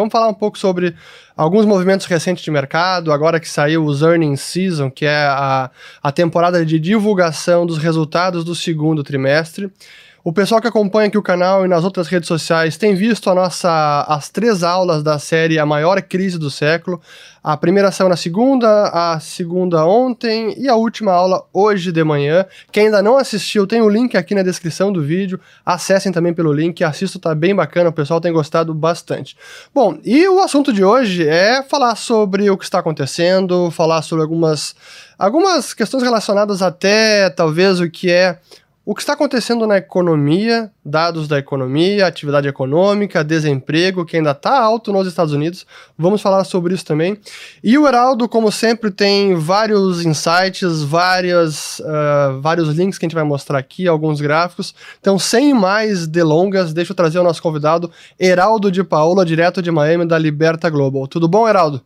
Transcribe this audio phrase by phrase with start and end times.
[0.00, 0.94] vamos falar um pouco sobre
[1.36, 5.70] alguns movimentos recentes de mercado, agora que saiu os earnings season, que é a,
[6.02, 9.70] a temporada de divulgação dos resultados do segundo trimestre.
[10.22, 13.34] O pessoal que acompanha aqui o canal e nas outras redes sociais tem visto a
[13.34, 17.00] nossa, as três aulas da série A Maior Crise do Século.
[17.42, 22.44] A primeira saiu na segunda, a segunda ontem e a última aula hoje de manhã.
[22.70, 25.40] Quem ainda não assistiu, tem o link aqui na descrição do vídeo.
[25.64, 29.38] Acessem também pelo link, assista, tá bem bacana, o pessoal tem gostado bastante.
[29.74, 34.22] Bom, e o assunto de hoje é falar sobre o que está acontecendo, falar sobre
[34.22, 34.76] algumas,
[35.18, 38.38] algumas questões relacionadas até talvez o que é
[38.90, 44.60] o que está acontecendo na economia, dados da economia, atividade econômica, desemprego, que ainda está
[44.60, 45.64] alto nos Estados Unidos,
[45.96, 47.16] vamos falar sobre isso também.
[47.62, 53.14] E o Heraldo, como sempre, tem vários insights, várias, uh, vários links que a gente
[53.14, 54.74] vai mostrar aqui, alguns gráficos.
[55.00, 59.70] Então, sem mais delongas, deixa eu trazer o nosso convidado, Heraldo de Paula, direto de
[59.70, 61.06] Miami, da Liberta Global.
[61.06, 61.80] Tudo bom, Heraldo?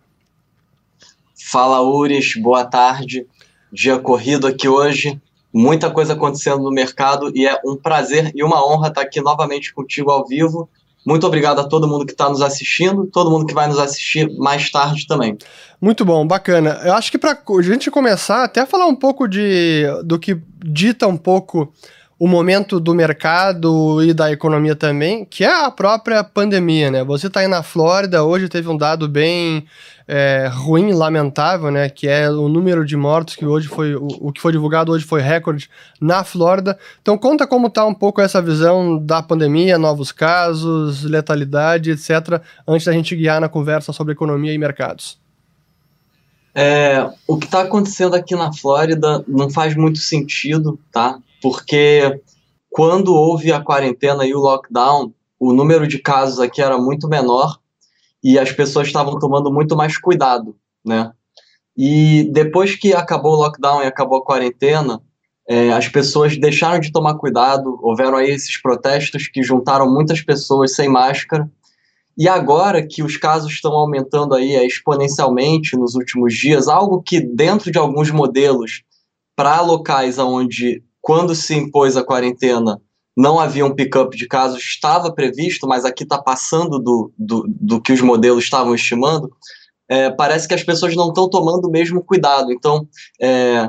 [1.36, 3.27] Fala, Uris, boa tarde.
[3.70, 5.20] Dia corrido aqui hoje
[5.55, 9.72] muita coisa acontecendo no mercado e é um prazer e uma honra estar aqui novamente
[9.72, 10.69] contigo ao vivo.
[11.06, 14.28] Muito obrigado a todo mundo que está nos assistindo, todo mundo que vai nos assistir
[14.36, 15.38] mais tarde também.
[15.80, 16.80] Muito bom, bacana.
[16.83, 21.06] Eu acho que para a gente começar, até falar um pouco de, do que dita
[21.06, 21.72] um pouco
[22.19, 27.05] o momento do mercado e da economia também, que é a própria pandemia, né?
[27.05, 29.67] Você está aí na Flórida, hoje teve um dado bem
[30.07, 31.89] é, ruim, lamentável, né?
[31.89, 35.05] Que é o número de mortos que hoje foi o, o, que foi divulgado hoje
[35.05, 35.69] foi recorde
[36.01, 36.79] na Flórida.
[37.03, 42.41] Então conta como tá um pouco essa visão da pandemia, novos casos, letalidade, etc.
[42.67, 45.19] Antes da gente guiar na conversa sobre economia e mercados.
[46.55, 51.19] É, o que está acontecendo aqui na Flórida não faz muito sentido, tá?
[51.45, 52.23] Porque
[52.70, 57.58] quando houve a quarentena e o lockdown, o número de casos aqui era muito menor
[58.23, 61.13] e as pessoas estavam tomando muito mais cuidado, né?
[61.77, 65.02] E depois que acabou o lockdown e acabou a quarentena,
[65.46, 70.74] é, as pessoas deixaram de tomar cuidado, houveram aí esses protestos que juntaram muitas pessoas
[70.74, 71.47] sem máscara,
[72.17, 77.20] e agora que os casos estão aumentando aí é, exponencialmente nos últimos dias, algo que
[77.20, 78.83] dentro de alguns modelos,
[79.36, 82.81] para locais onde, quando se impôs a quarentena,
[83.15, 87.81] não havia um pick-up de casos, estava previsto, mas aqui está passando do, do, do,
[87.81, 89.31] que os modelos estavam estimando,
[89.87, 92.51] é, parece que as pessoas não estão tomando o mesmo cuidado.
[92.51, 92.89] Então,
[93.20, 93.69] é,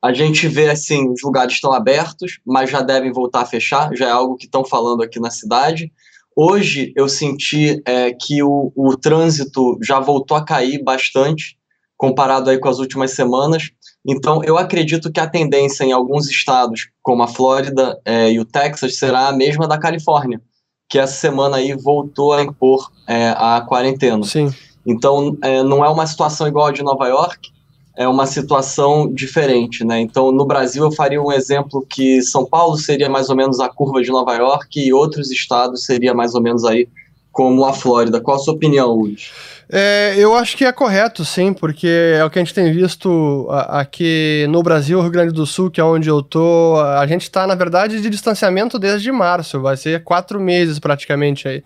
[0.00, 4.06] a gente vê assim, os lugares estão abertos, mas já devem voltar a fechar, já
[4.06, 5.92] é algo que estão falando aqui na cidade.
[6.36, 11.58] Hoje eu senti é, que o, o trânsito já voltou a cair bastante,
[11.96, 13.72] comparado aí com as últimas semanas.
[14.06, 18.44] Então, eu acredito que a tendência em alguns estados, como a Flórida é, e o
[18.44, 20.40] Texas, será a mesma da Califórnia,
[20.88, 24.22] que essa semana aí voltou a impor é, a quarentena.
[24.22, 24.54] Sim.
[24.86, 27.50] Então, é, não é uma situação igual a de Nova York,
[27.96, 30.00] é uma situação diferente, né?
[30.00, 33.68] Então, no Brasil, eu faria um exemplo que São Paulo seria mais ou menos a
[33.68, 36.86] curva de Nova York e outros estados seria mais ou menos aí
[37.32, 38.20] como a Flórida.
[38.20, 39.32] Qual a sua opinião, Luiz?
[39.68, 43.48] É, eu acho que é correto, sim, porque é o que a gente tem visto
[43.50, 46.80] aqui no Brasil, Rio Grande do Sul, que é onde eu tô.
[46.80, 51.64] A gente está, na verdade, de distanciamento desde março, vai ser quatro meses praticamente aí.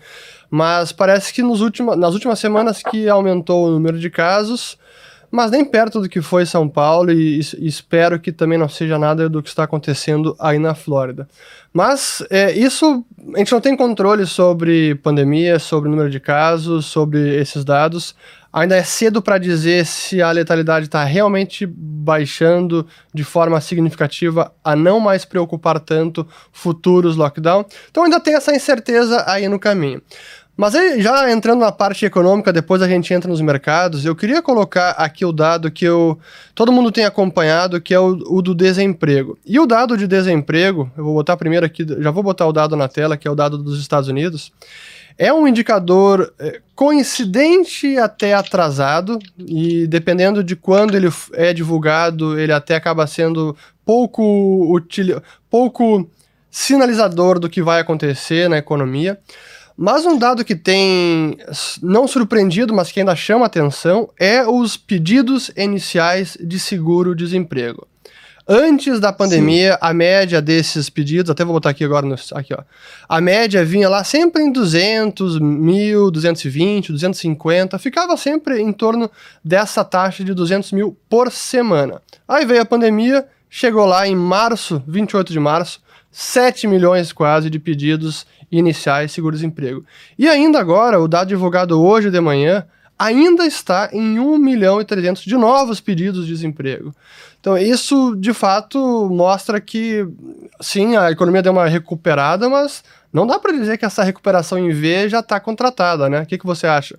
[0.51, 1.61] Mas parece que nos
[1.97, 4.79] nas últimas semanas que aumentou o número de casos,
[5.31, 8.99] mas nem perto do que foi São Paulo, e, e espero que também não seja
[8.99, 11.29] nada do que está acontecendo aí na Flórida.
[11.73, 13.05] Mas é, isso,
[13.35, 18.15] a gente não tem controle sobre pandemia, sobre o número de casos, sobre esses dados.
[18.53, 24.75] Ainda é cedo para dizer se a letalidade está realmente baixando de forma significativa a
[24.75, 27.65] não mais preocupar tanto futuros lockdown.
[27.89, 30.03] Então ainda tem essa incerteza aí no caminho.
[30.61, 34.43] Mas aí, já entrando na parte econômica, depois a gente entra nos mercados, eu queria
[34.43, 36.19] colocar aqui o dado que eu,
[36.55, 39.39] todo mundo tem acompanhado, que é o, o, do desemprego.
[39.47, 42.77] E o dado de desemprego, eu vou botar primeiro aqui, já vou botar o dado
[42.77, 44.53] na tela, que é o dado dos Estados Unidos,
[45.17, 52.53] é um indicador é, coincidente até atrasado, e dependendo de quando ele é divulgado, ele
[52.53, 56.07] até acaba sendo pouco, util, pouco
[56.51, 59.19] sinalizador do que vai acontecer na economia.
[59.83, 61.39] Mas um dado que tem
[61.83, 67.89] não surpreendido, mas que ainda chama atenção, é os pedidos iniciais de seguro-desemprego.
[68.47, 69.79] Antes da pandemia, Sim.
[69.81, 72.63] a média desses pedidos, até vou botar aqui agora, no, aqui ó,
[73.09, 79.11] a média vinha lá sempre em 200, 1.000, 220, 250, ficava sempre em torno
[79.43, 82.03] dessa taxa de 200 mil por semana.
[82.29, 85.81] Aí veio a pandemia, chegou lá em março, 28 de março,
[86.13, 89.85] 7 milhões quase de pedidos iniciais seguro-desemprego.
[90.19, 92.67] E ainda agora, o dado divulgado hoje de manhã
[92.99, 96.95] ainda está em 1 milhão e 300 de novos pedidos de desemprego.
[97.41, 100.07] Então, isso de fato mostra que,
[100.61, 104.71] sim, a economia deu uma recuperada, mas não dá para dizer que essa recuperação em
[104.71, 106.21] V já está contratada, né?
[106.21, 106.99] O que, que você acha?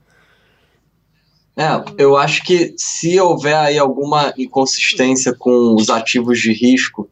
[1.56, 1.68] É,
[1.98, 7.08] eu acho que se houver aí alguma inconsistência com os ativos de risco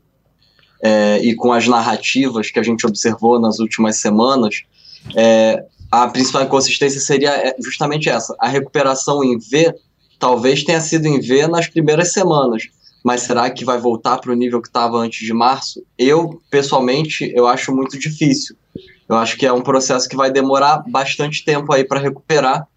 [0.81, 4.64] é, e com as narrativas que a gente observou nas últimas semanas,
[5.16, 8.36] é, a principal inconsistência seria é, justamente essa.
[8.40, 9.74] A recuperação em V
[10.18, 12.64] talvez tenha sido em V nas primeiras semanas,
[13.04, 15.81] mas será que vai voltar para o nível que estava antes de março?
[15.98, 18.56] Eu, pessoalmente, eu acho muito difícil.
[19.08, 22.68] Eu acho que é um processo que vai demorar bastante tempo aí para recuperar,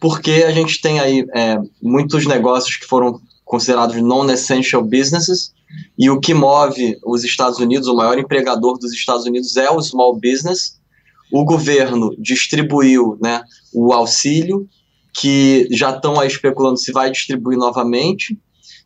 [0.00, 5.52] porque a gente tem aí é, muitos negócios que foram considerados non-essential businesses,
[5.98, 9.80] e o que move os Estados Unidos, o maior empregador dos Estados Unidos é o
[9.80, 10.80] small business.
[11.32, 13.42] O governo distribuiu né,
[13.72, 14.68] o auxílio,
[15.14, 18.38] que já estão aí especulando se vai distribuir novamente,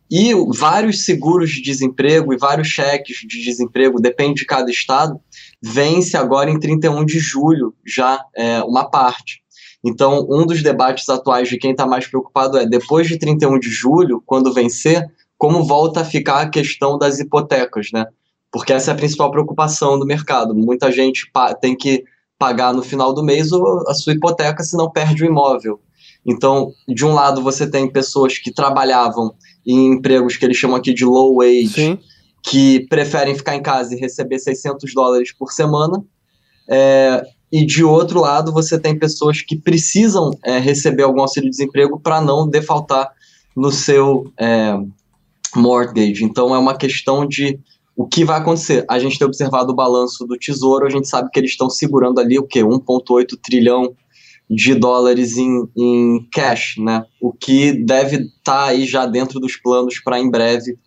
[0.09, 5.19] e vários seguros de desemprego e vários cheques de desemprego, depende de cada estado,
[5.61, 9.41] vence agora em 31 de julho já é, uma parte.
[9.83, 13.69] Então, um dos debates atuais de quem está mais preocupado é, depois de 31 de
[13.69, 15.05] julho, quando vencer,
[15.37, 18.05] como volta a ficar a questão das hipotecas, né?
[18.51, 20.55] Porque essa é a principal preocupação do mercado.
[20.55, 21.29] Muita gente
[21.61, 22.03] tem que
[22.39, 23.49] pagar no final do mês
[23.87, 25.79] a sua hipoteca, senão perde o imóvel.
[26.25, 29.33] Então, de um lado, você tem pessoas que trabalhavam
[29.65, 31.99] em empregos que eles chamam aqui de low wage, Sim.
[32.43, 36.03] que preferem ficar em casa e receber 600 dólares por semana.
[36.69, 42.19] É, e de outro lado, você tem pessoas que precisam é, receber algum auxílio-desemprego para
[42.19, 43.09] não defaltar
[43.55, 44.77] no seu é,
[45.57, 46.23] mortgage.
[46.23, 47.59] Então, é uma questão de
[47.95, 48.85] o que vai acontecer.
[48.89, 52.19] A gente tem observado o balanço do Tesouro, a gente sabe que eles estão segurando
[52.19, 52.61] ali o quê?
[52.63, 53.95] 1,8 trilhão
[54.49, 57.03] de dólares em, em cash, né?
[57.19, 60.77] O que deve estar tá aí já dentro dos planos para em breve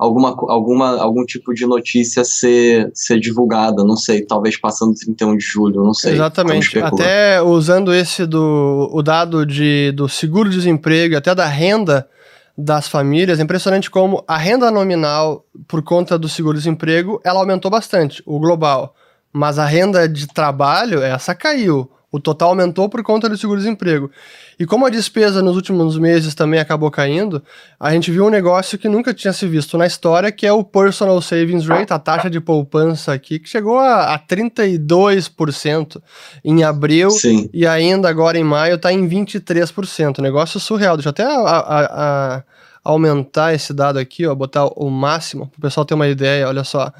[0.00, 5.44] alguma, alguma, algum tipo de notícia ser, ser divulgada, não sei, talvez passando 31 de
[5.44, 6.14] julho, não sei.
[6.14, 6.78] Exatamente.
[6.78, 12.08] Até usando esse do o dado de, do seguro-desemprego, até da renda
[12.56, 18.22] das famílias, é impressionante como a renda nominal, por conta do seguro-desemprego, ela aumentou bastante,
[18.26, 18.94] o global.
[19.32, 21.90] Mas a renda de trabalho, essa caiu.
[22.12, 24.10] O total aumentou por conta do seguro-desemprego.
[24.58, 27.40] E como a despesa nos últimos meses também acabou caindo,
[27.78, 30.64] a gente viu um negócio que nunca tinha se visto na história, que é o
[30.64, 36.02] Personal Savings Rate, a taxa de poupança aqui, que chegou a, a 32%
[36.44, 37.48] em abril Sim.
[37.52, 40.18] e ainda agora em maio está em 23%.
[40.18, 40.96] Negócio surreal.
[40.96, 42.42] Deixa eu até a, a,
[42.82, 46.64] aumentar esse dado aqui, ó, botar o máximo, para o pessoal ter uma ideia, olha
[46.64, 46.92] só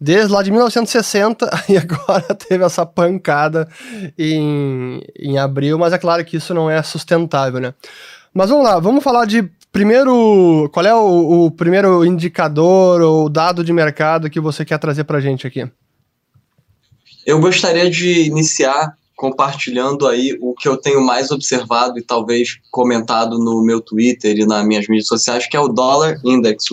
[0.00, 3.68] desde lá de 1960 e agora teve essa pancada
[4.18, 7.74] em, em abril, mas é claro que isso não é sustentável, né?
[8.32, 13.64] Mas vamos lá, vamos falar de primeiro, qual é o, o primeiro indicador ou dado
[13.64, 15.68] de mercado que você quer trazer para a gente aqui?
[17.26, 23.36] Eu gostaria de iniciar compartilhando aí o que eu tenho mais observado e talvez comentado
[23.36, 26.70] no meu Twitter e nas minhas mídias sociais, que é o Dollar Index,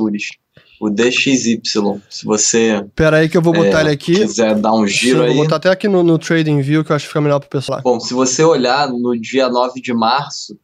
[0.80, 1.62] o DXY.
[2.10, 2.86] Se você.
[2.96, 4.14] Pera aí que eu vou botar é, ele aqui.
[4.14, 5.34] quiser dar um giro Sim, aí.
[5.34, 7.50] Vou botar até aqui no, no Trading View que eu acho que fica melhor pro
[7.50, 7.82] pessoal.
[7.84, 10.58] Bom, se você olhar no dia 9 de março,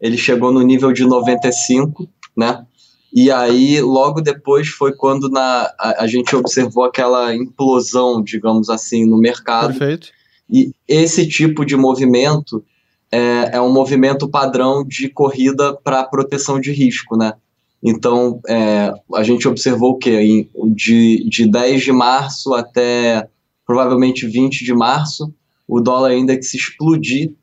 [0.00, 2.64] ele chegou no nível de 95, né?
[3.12, 9.06] E aí, logo depois foi quando na, a, a gente observou aquela implosão, digamos assim,
[9.06, 9.68] no mercado.
[9.68, 10.08] Perfeito.
[10.50, 12.64] E esse tipo de movimento
[13.10, 17.34] é, é um movimento padrão de corrida para proteção de risco, né?
[17.84, 20.48] Então, é, a gente observou o quê?
[20.74, 23.28] De, de 10 de março até
[23.66, 25.32] provavelmente 20 de março,
[25.68, 27.34] o dólar index explodir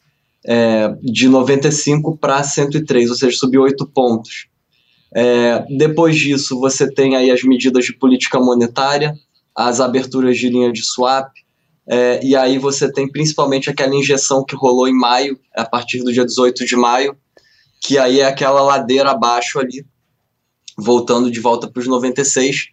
[0.45, 4.47] é, de 95 para 103, ou seja, subiu 8 pontos.
[5.13, 9.13] É, depois disso, você tem aí as medidas de política monetária,
[9.55, 11.31] as aberturas de linha de swap,
[11.87, 16.13] é, e aí você tem principalmente aquela injeção que rolou em maio, a partir do
[16.13, 17.15] dia 18 de maio,
[17.81, 19.85] que aí é aquela ladeira abaixo ali,
[20.81, 22.67] voltando de volta para os 96,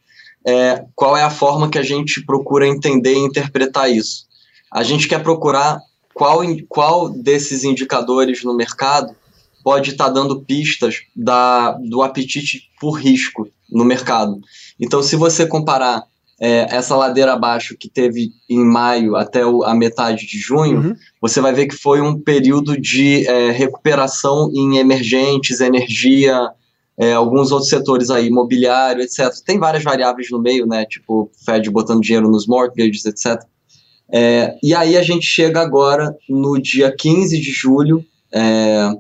[0.47, 4.27] é, qual é a forma que a gente procura entender e interpretar isso?
[4.73, 5.81] A gente quer procurar
[6.15, 9.15] qual, qual desses indicadores no mercado
[9.63, 14.41] pode estar tá dando pistas da, do apetite por risco no mercado.
[14.81, 16.05] Então, se você comparar
[16.41, 20.97] é, essa ladeira abaixo que teve em maio até o, a metade de junho, uhum.
[21.21, 26.49] você vai ver que foi um período de é, recuperação em emergentes, energia,
[26.99, 29.31] é, alguns outros setores aí, imobiliário, etc.
[29.47, 30.85] Tem várias variáveis no meio, né?
[30.85, 33.41] Tipo, Fed botando dinheiro nos mortgages, etc.
[34.13, 38.91] É, e aí a gente chega agora no dia 15 de julho, é,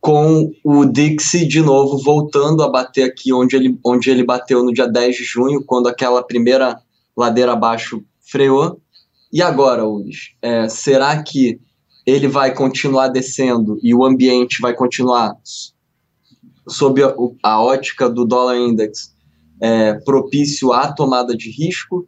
[0.00, 4.72] com o Dixie de novo voltando a bater aqui onde ele, onde ele bateu no
[4.72, 6.78] dia 10 de junho, quando aquela primeira
[7.16, 8.80] ladeira abaixo freou.
[9.32, 11.58] E agora, Ulis, é, será que
[12.06, 15.34] ele vai continuar descendo e o ambiente vai continuar
[16.68, 19.14] sob a, a ótica do dólar index
[19.60, 22.06] é, propício à tomada de risco?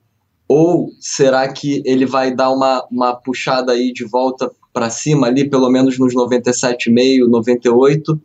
[0.49, 5.49] Ou será que ele vai dar uma, uma puxada aí de volta para cima ali,
[5.49, 8.21] pelo menos nos 97,5, 98,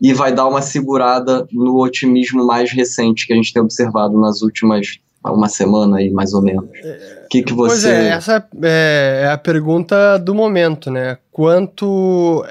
[0.00, 4.40] e vai dar uma segurada no otimismo mais recente que a gente tem observado nas
[4.42, 6.64] últimas uma semana aí, mais ou menos.
[6.64, 7.68] O que, que você.
[7.68, 11.18] Pois é, essa é, é a pergunta do momento, né?
[11.30, 12.42] Quanto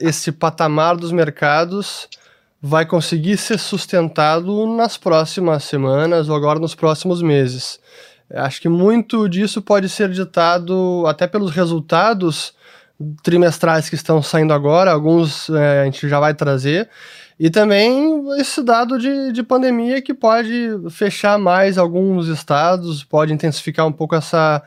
[0.00, 2.08] esse patamar dos mercados
[2.60, 7.78] vai conseguir ser sustentado nas próximas semanas ou agora nos próximos meses?
[8.30, 12.52] Acho que muito disso pode ser ditado até pelos resultados
[13.22, 16.90] trimestrais que estão saindo agora, alguns é, a gente já vai trazer,
[17.38, 23.86] e também esse dado de, de pandemia que pode fechar mais alguns estados, pode intensificar
[23.86, 24.60] um pouco essa,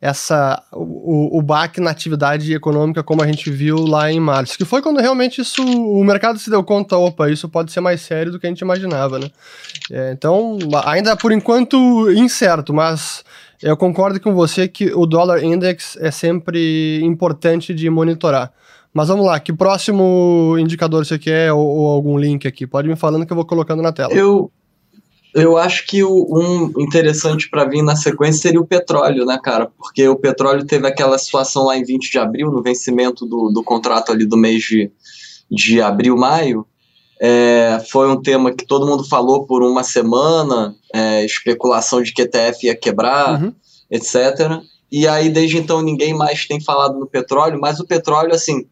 [0.00, 4.64] essa o, o baque na atividade econômica como a gente viu lá em março, que
[4.64, 8.30] foi quando realmente isso o mercado se deu conta, opa, isso pode ser mais sério
[8.30, 9.28] do que a gente imaginava, né?
[9.90, 13.24] É, então, ainda por enquanto incerto, mas
[13.60, 18.52] eu concordo com você que o dólar index é sempre importante de monitorar.
[18.92, 22.66] Mas vamos lá, que próximo indicador você quer ou, ou algum link aqui?
[22.66, 24.12] Pode me falando que eu vou colocando na tela.
[24.12, 24.50] Eu,
[25.34, 29.70] eu acho que o, um interessante para vir na sequência seria o petróleo, né, cara?
[29.78, 33.64] Porque o petróleo teve aquela situação lá em 20 de abril, no vencimento do, do
[33.64, 34.90] contrato ali do mês de,
[35.50, 36.66] de abril, maio,
[37.24, 42.22] é, foi um tema que todo mundo falou por uma semana, é, especulação de que
[42.22, 43.54] ETF ia quebrar, uhum.
[43.88, 44.60] etc.
[44.90, 48.66] E aí, desde então, ninguém mais tem falado no petróleo, mas o petróleo, assim,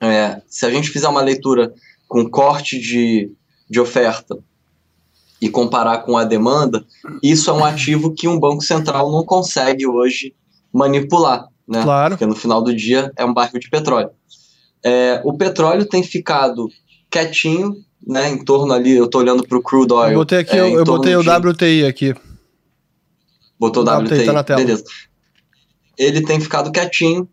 [0.00, 1.72] é, se a gente fizer uma leitura
[2.08, 3.30] com corte de,
[3.68, 4.36] de oferta
[5.40, 6.84] e comparar com a demanda,
[7.22, 10.34] isso é um ativo que um banco central não consegue hoje
[10.72, 11.82] manipular, né?
[11.82, 12.14] Claro.
[12.14, 14.10] Porque no final do dia é um barril de petróleo.
[14.82, 16.68] É, o petróleo tem ficado
[17.10, 17.76] quietinho,
[18.06, 18.30] né?
[18.30, 20.12] Em torno ali, eu tô olhando pro crude oil.
[20.12, 21.28] Eu botei aqui, é, eu, botei o de...
[21.28, 22.14] WTI aqui.
[23.58, 24.60] Botou o WTI, WTI tá na tela.
[24.60, 24.84] beleza.
[25.98, 27.28] Ele tem ficado quietinho,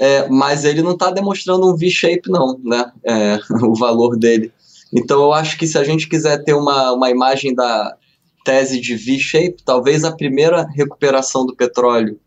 [0.00, 2.90] é, mas ele não está demonstrando um V-shape, não, né?
[3.04, 4.50] É, o valor dele.
[4.90, 7.94] Então eu acho que se a gente quiser ter uma, uma imagem da
[8.42, 12.18] tese de V-shape, talvez a primeira recuperação do petróleo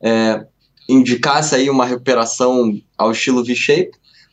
[0.00, 0.46] é,
[0.88, 3.90] indicasse aí uma recuperação ao estilo V-shape,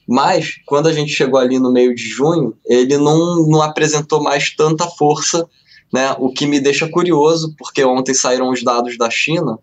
[0.08, 4.54] mas, quando a gente chegou ali no meio de junho, ele não, não apresentou mais
[4.54, 5.48] tanta força,
[5.92, 6.14] né?
[6.20, 9.58] O que me deixa curioso, porque ontem saíram os dados da China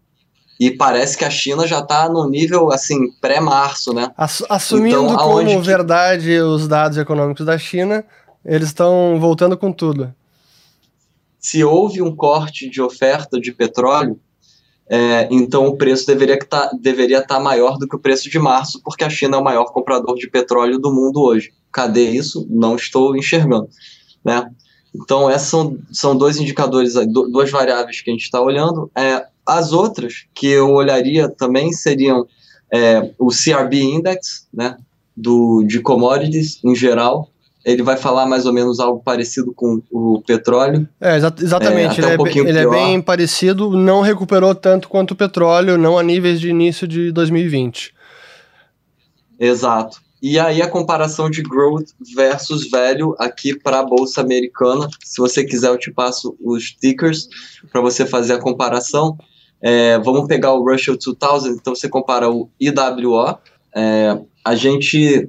[0.61, 4.12] e parece que a China já está no nível assim pré-março, né?
[4.47, 5.59] Assumindo então, como que...
[5.67, 8.05] verdade os dados econômicos da China,
[8.45, 10.14] eles estão voltando com tudo.
[11.38, 14.21] Se houve um corte de oferta de petróleo,
[14.87, 18.38] é, então o preço deveria tá, deveria estar tá maior do que o preço de
[18.38, 21.55] março, porque a China é o maior comprador de petróleo do mundo hoje.
[21.73, 22.47] Cadê isso?
[22.50, 23.71] Não estou enxergando.
[24.23, 24.47] Né?
[24.95, 28.90] Então, esses são, são dois indicadores, duas variáveis que a gente está olhando.
[28.95, 32.26] É, as outras que eu olharia também seriam
[32.73, 34.76] é, o CRB Index, né,
[35.16, 37.30] do, de commodities em geral,
[37.64, 40.88] ele vai falar mais ou menos algo parecido com o petróleo.
[41.00, 42.00] É, exa exatamente.
[42.00, 45.99] É, ele, um é, ele é, bem parecido, não recuperou tanto quanto o petróleo, não
[45.99, 47.94] a níveis de início de 2020.
[49.38, 50.00] Exato.
[50.23, 54.87] E aí a comparação de growth versus velho aqui para a bolsa americana.
[55.02, 57.26] Se você quiser, eu te passo os tickers
[57.73, 59.16] para você fazer a comparação.
[59.62, 63.38] É, vamos pegar o Russell 2000, então você compara o IWO.
[63.75, 65.29] É, a gente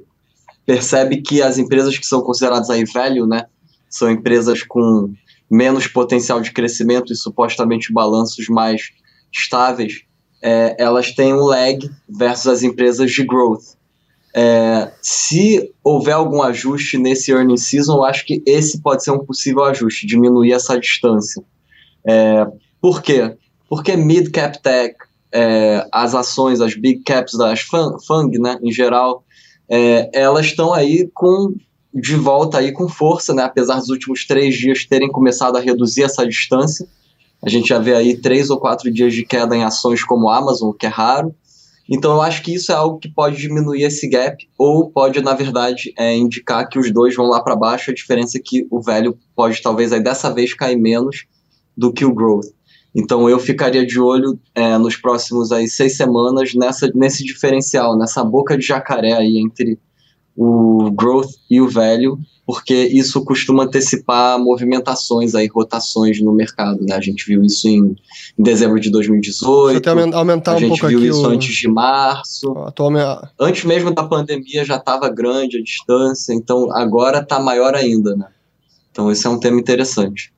[0.64, 3.44] percebe que as empresas que são consideradas aí velho, né,
[3.88, 5.12] são empresas com
[5.50, 8.90] menos potencial de crescimento e supostamente balanços mais
[9.30, 10.02] estáveis,
[10.42, 13.76] é, elas têm um lag versus as empresas de growth.
[14.34, 19.24] É, se houver algum ajuste nesse earning season, eu acho que esse pode ser um
[19.24, 21.44] possível ajuste, diminuir essa distância.
[22.04, 22.46] É,
[22.80, 23.36] por quê?
[23.72, 24.94] Porque mid cap tech,
[25.32, 29.24] é, as ações, as big caps das FANG, né, em geral,
[29.66, 31.54] é, elas estão aí com
[31.94, 33.42] de volta aí com força, né?
[33.44, 36.86] Apesar dos últimos três dias terem começado a reduzir essa distância,
[37.42, 40.72] a gente já vê aí três ou quatro dias de queda em ações como Amazon,
[40.78, 41.34] que é raro.
[41.88, 45.32] Então eu acho que isso é algo que pode diminuir esse gap, ou pode, na
[45.32, 48.82] verdade, é, indicar que os dois vão lá para baixo, a diferença é que o
[48.82, 51.24] velho pode talvez aí dessa vez cair menos
[51.74, 52.52] do que o growth.
[52.94, 58.22] Então eu ficaria de olho é, nos próximos aí seis semanas nessa, nesse diferencial, nessa
[58.22, 59.78] boca de jacaré aí entre
[60.36, 66.94] o growth e o velho, porque isso costuma antecipar movimentações aí, rotações no mercado, né?
[66.94, 67.96] A gente viu isso em,
[68.38, 69.76] em dezembro de 2018.
[69.78, 71.26] Até aumentar a um gente pouco viu aqui isso o...
[71.26, 72.52] antes de março.
[73.38, 78.26] Antes mesmo da pandemia já estava grande a distância, então agora está maior ainda, né?
[78.90, 80.32] Então esse é um tema interessante.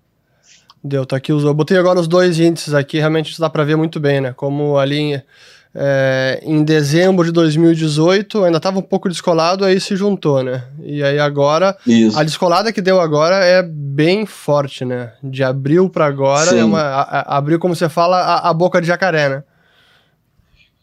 [0.86, 1.42] Deu, tá aqui os.
[1.44, 4.34] Eu botei agora os dois índices aqui, realmente dá para ver muito bem, né?
[4.36, 5.24] Como a linha
[5.74, 10.64] é, em dezembro de 2018 ainda estava um pouco descolado, aí se juntou, né?
[10.82, 12.18] E aí agora, Isso.
[12.18, 15.14] a descolada que deu agora é bem forte, né?
[15.22, 16.58] De abril para agora, Sim.
[16.58, 19.42] é uma, a, a, abriu, como você fala, a, a, boca de jacaré, né?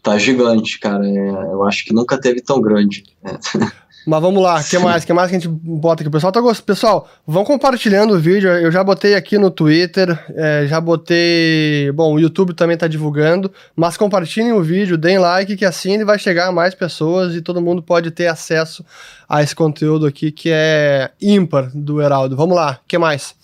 [0.01, 1.07] Tá gigante, cara.
[1.07, 3.03] É, eu acho que nunca teve tão grande.
[3.23, 3.37] É.
[4.05, 5.05] Mas vamos lá, que mais?
[5.05, 6.07] que mais que a gente bota aqui?
[6.07, 6.65] O pessoal tá gostando.
[6.65, 8.49] Pessoal, vão compartilhando o vídeo.
[8.49, 11.91] Eu já botei aqui no Twitter, é, já botei.
[11.91, 13.51] Bom, o YouTube também tá divulgando.
[13.75, 17.41] Mas compartilhem o vídeo, deem like, que assim ele vai chegar a mais pessoas e
[17.41, 18.83] todo mundo pode ter acesso
[19.29, 22.35] a esse conteúdo aqui que é ímpar do Heraldo.
[22.35, 23.35] Vamos lá, que mais?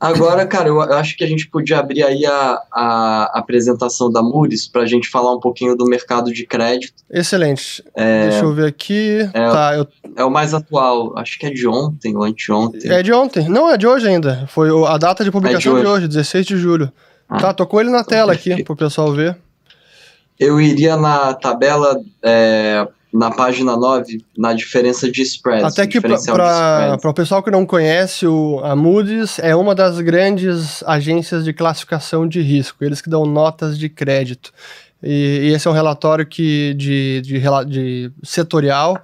[0.00, 4.68] Agora, cara, eu acho que a gente podia abrir aí a, a apresentação da Moody's
[4.68, 7.02] para a gente falar um pouquinho do mercado de crédito.
[7.10, 7.82] Excelente.
[7.96, 9.28] É, Deixa eu ver aqui.
[9.34, 9.88] É, tá, eu...
[10.14, 12.88] é o mais atual, acho que é de ontem ou anteontem.
[12.92, 13.48] É de ontem.
[13.48, 14.46] Não, é de hoje ainda.
[14.48, 16.06] Foi a data de publicação é de, hoje.
[16.06, 16.92] de, hoje, 16 de julho.
[17.28, 19.36] Ah, tá, tocou ele na tela aqui pro pessoal ver.
[20.38, 22.86] Eu iria na tabela é,
[23.18, 25.64] na página 9, na diferença de spreads.
[25.64, 30.84] Até que para o pessoal que não conhece, o, a Moody's é uma das grandes
[30.84, 34.52] agências de classificação de risco, eles que dão notas de crédito.
[35.02, 39.02] E, e esse é um relatório que, de, de, de setorial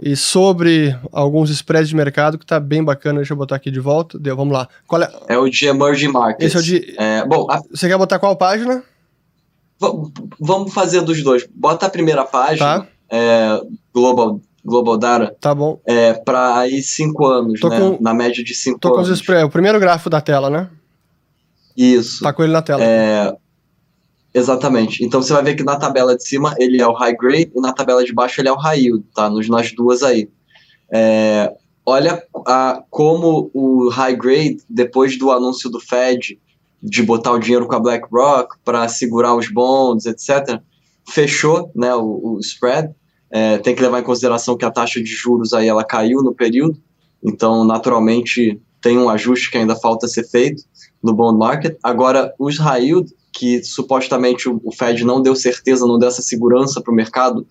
[0.00, 3.18] e sobre alguns spreads de mercado que está bem bacana.
[3.18, 4.18] Deixa eu botar aqui de volta.
[4.18, 4.66] Deu, vamos lá.
[4.86, 5.12] Qual é?
[5.28, 6.46] é o de Emerging Markets.
[6.46, 6.94] Esse é o de.
[6.98, 7.60] É, bom, a...
[7.70, 8.82] Você quer botar qual página?
[9.78, 10.10] V
[10.40, 11.46] vamos fazer dos dois.
[11.54, 12.80] Bota a primeira página.
[12.80, 13.60] Tá é,
[13.92, 15.36] Global, Global Data.
[15.38, 15.78] Tá bom.
[15.84, 17.78] É, para aí cinco anos, tô né?
[17.78, 19.08] Com, na média de cinco tô anos.
[19.08, 20.70] com os spreads, o primeiro gráfico da tela, né?
[21.76, 22.22] Isso.
[22.22, 22.82] Tá com ele na tela.
[22.82, 23.36] É,
[24.32, 25.04] exatamente.
[25.04, 27.60] Então você vai ver que na tabela de cima ele é o high grade e
[27.60, 29.28] na tabela de baixo ele é o high yield, tá?
[29.28, 30.30] Nos, nas duas aí.
[30.90, 31.52] É,
[31.84, 36.38] olha a, como o high grade, depois do anúncio do Fed
[36.82, 40.60] de botar o dinheiro com a BlackRock para segurar os bonds, etc.,
[41.08, 42.92] fechou né, o, o spread.
[43.32, 46.34] É, tem que levar em consideração que a taxa de juros aí ela caiu no
[46.34, 46.78] período,
[47.24, 50.62] então naturalmente tem um ajuste que ainda falta ser feito
[51.02, 51.78] no bond market.
[51.82, 56.82] Agora, high yield, que supostamente o, o Fed não deu certeza, não deu essa segurança
[56.82, 57.46] para o mercado,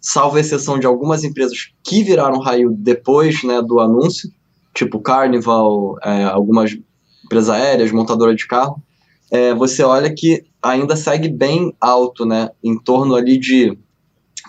[0.00, 4.30] salvo exceção de algumas empresas que viraram yield depois né, do anúncio,
[4.72, 6.76] tipo Carnival, é, algumas
[7.24, 8.80] empresas aéreas, montadora de carro,
[9.32, 13.76] é, você olha que ainda segue bem alto, né, em torno ali de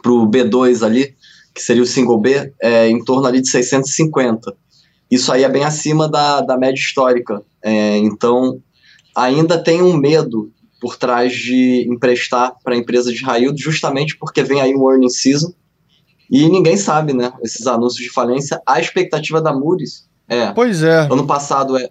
[0.06, 1.16] para o B2 ali,
[1.52, 4.56] que seria o single B, é, em torno ali de 650.
[5.10, 7.42] Isso aí é bem acima da, da média histórica.
[7.64, 8.62] É, então,
[9.16, 14.44] ainda tem um medo por trás de emprestar para a empresa de yield, justamente porque
[14.44, 15.52] vem aí o earning season
[16.30, 17.34] e ninguém sabe, né?
[17.44, 18.62] Esses anúncios de falência.
[18.68, 20.52] A expectativa da Moody's é.
[20.52, 21.08] Pois é.
[21.12, 21.90] Ano passado é,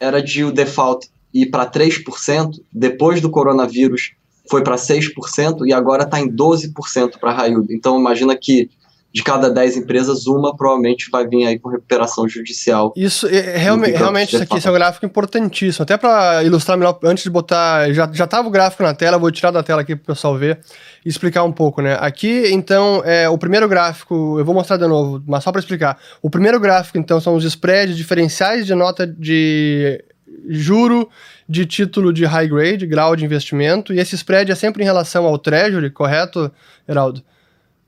[0.00, 4.12] era de o default ir para 3%, depois do coronavírus
[4.50, 7.74] foi para 6% e agora está em 12% para high yield.
[7.74, 8.68] Então imagina que
[9.14, 12.92] de cada 10 empresas, uma provavelmente vai vir aí com recuperação judicial.
[12.96, 15.84] Isso, é, realmente, realmente isso aqui esse é um gráfico importantíssimo.
[15.84, 19.30] Até para ilustrar melhor, antes de botar, já, já tava o gráfico na tela, vou
[19.30, 20.58] tirar da tela aqui para o pessoal ver
[21.06, 21.96] e explicar um pouco, né?
[22.00, 25.96] Aqui, então, é o primeiro gráfico, eu vou mostrar de novo, mas só para explicar.
[26.20, 30.04] O primeiro gráfico, então, são os spreads diferenciais de nota de
[30.48, 31.08] juro
[31.48, 35.26] de título de high grade, grau de investimento, e esse spread é sempre em relação
[35.26, 36.50] ao treasury, correto,
[36.88, 37.22] Heraldo?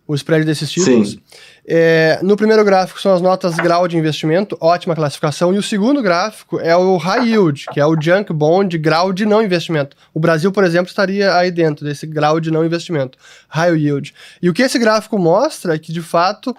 [0.09, 1.11] O spread desses títulos.
[1.11, 1.21] Sim.
[1.67, 6.01] É, no primeiro gráfico são as notas grau de investimento, ótima classificação, e o segundo
[6.01, 9.97] gráfico é o high yield, que é o junk bond, grau de não investimento.
[10.15, 14.15] O Brasil, por exemplo, estaria aí dentro desse grau de não investimento, high yield.
[14.41, 16.57] E o que esse gráfico mostra é que, de fato,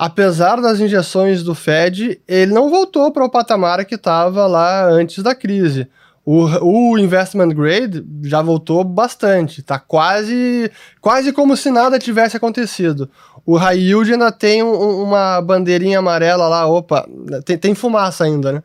[0.00, 5.22] apesar das injeções do Fed, ele não voltou para o patamar que estava lá antes
[5.22, 5.86] da crise.
[6.24, 6.46] O,
[6.92, 10.70] o, investment grade já voltou bastante, tá quase
[11.02, 13.10] quase como se nada tivesse acontecido.
[13.44, 17.06] O high yield ainda tem um, uma bandeirinha amarela lá, opa,
[17.44, 18.62] tem, tem fumaça ainda, né?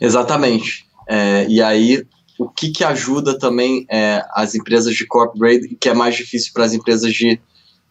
[0.00, 0.84] Exatamente.
[1.08, 2.04] É, e aí
[2.36, 6.64] o que, que ajuda também é, as empresas de corporate que é mais difícil para
[6.64, 7.40] as empresas de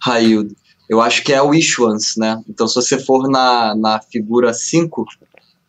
[0.02, 0.54] high yield?
[0.90, 2.42] Eu acho que é o issuance, né?
[2.50, 5.06] Então, se você for na, na figura 5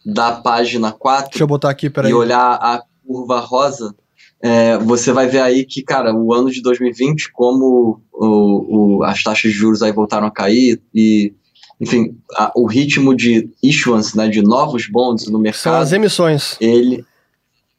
[0.05, 3.95] da página 4 Deixa eu botar aqui, e olhar a curva rosa,
[4.43, 9.23] é, você vai ver aí que, cara, o ano de 2020, como o, o, as
[9.23, 11.35] taxas de juros aí voltaram a cair e,
[11.79, 15.75] enfim, a, o ritmo de issuance, né, de novos bonds no mercado...
[15.75, 16.57] São as emissões.
[16.59, 17.05] Ele,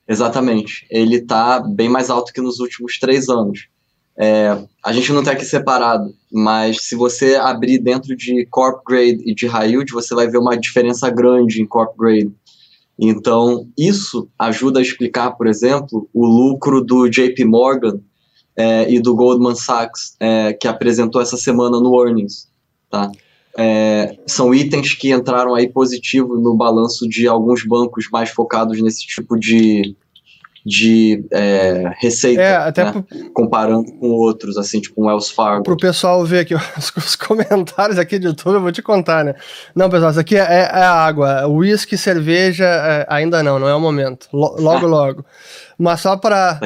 [0.08, 3.68] exatamente, ele está bem mais alto que nos últimos três anos.
[4.22, 4.56] É,
[4.86, 9.34] a gente não tem aqui separado, mas se você abrir dentro de Corp Grade e
[9.34, 12.32] de High Yield, você vai ver uma diferença grande em Corp Grade.
[13.00, 18.00] Então, isso ajuda a explicar, por exemplo, o lucro do JP Morgan
[18.56, 22.48] é, e do Goldman Sachs, é, que apresentou essa semana no Earnings.
[22.92, 23.12] Tá?
[23.58, 29.02] É, são itens que entraram aí positivo no balanço de alguns bancos mais focados nesse
[29.08, 29.96] tipo de,
[30.65, 32.91] de é, receita, é, até né?
[32.91, 33.34] pro...
[33.34, 35.63] comparando com outros, assim, tipo um Wells Fargo.
[35.63, 39.26] Para o pessoal ver aqui os, os, comentários aqui de YouTube, eu vou te contar,
[39.26, 39.34] né?
[39.76, 41.47] Não, pessoal, isso aqui é, é, água.
[41.47, 44.28] Whisky, cerveja, é, ainda não, não é o momento.
[44.32, 45.26] Logo, logo.
[45.78, 46.60] Mas só para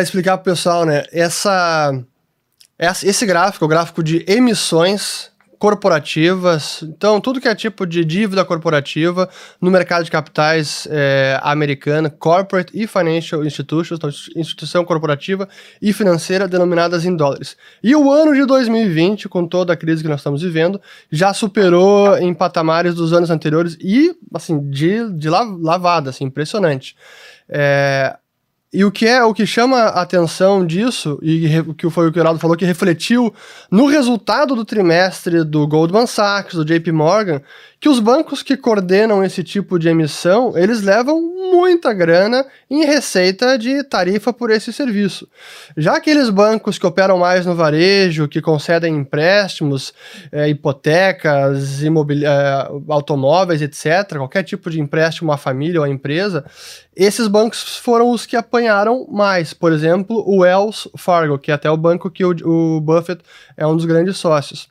[0.00, 1.02] explicar para o pessoal, né?
[1.12, 1.92] Essa,
[3.02, 5.31] esse gráfico, o gráfico de emissões
[5.62, 6.82] corporativas.
[6.82, 9.28] Então, tudo que é tipo de dívida corporativa
[9.60, 15.48] no mercado de capitais é, americano, corporate e financial institutions, então instituição corporativa
[15.80, 17.56] e financeira denominadas em dólares.
[17.80, 20.80] E o ano de 2020, com toda a crise que nós estamos vivendo,
[21.12, 26.96] já superou em patamares dos anos anteriores e, assim, de, de lavada, assim, impressionante.
[27.48, 28.16] É,
[28.72, 32.12] e o que é o que chama a atenção disso, e o que foi o
[32.12, 33.32] que o Ronaldo falou, que refletiu
[33.70, 37.42] no resultado do trimestre do Goldman Sachs, do JP Morgan,
[37.82, 43.58] que os bancos que coordenam esse tipo de emissão, eles levam muita grana em receita
[43.58, 45.28] de tarifa por esse serviço.
[45.76, 49.92] Já aqueles bancos que operam mais no varejo, que concedem empréstimos,
[50.30, 51.88] é, hipotecas, é,
[52.88, 56.44] automóveis, etc., qualquer tipo de empréstimo à família ou à empresa,
[56.94, 59.52] esses bancos foram os que apanharam mais.
[59.52, 63.24] Por exemplo, o Wells Fargo, que é até o banco que o, o Buffett
[63.56, 64.68] é um dos grandes sócios.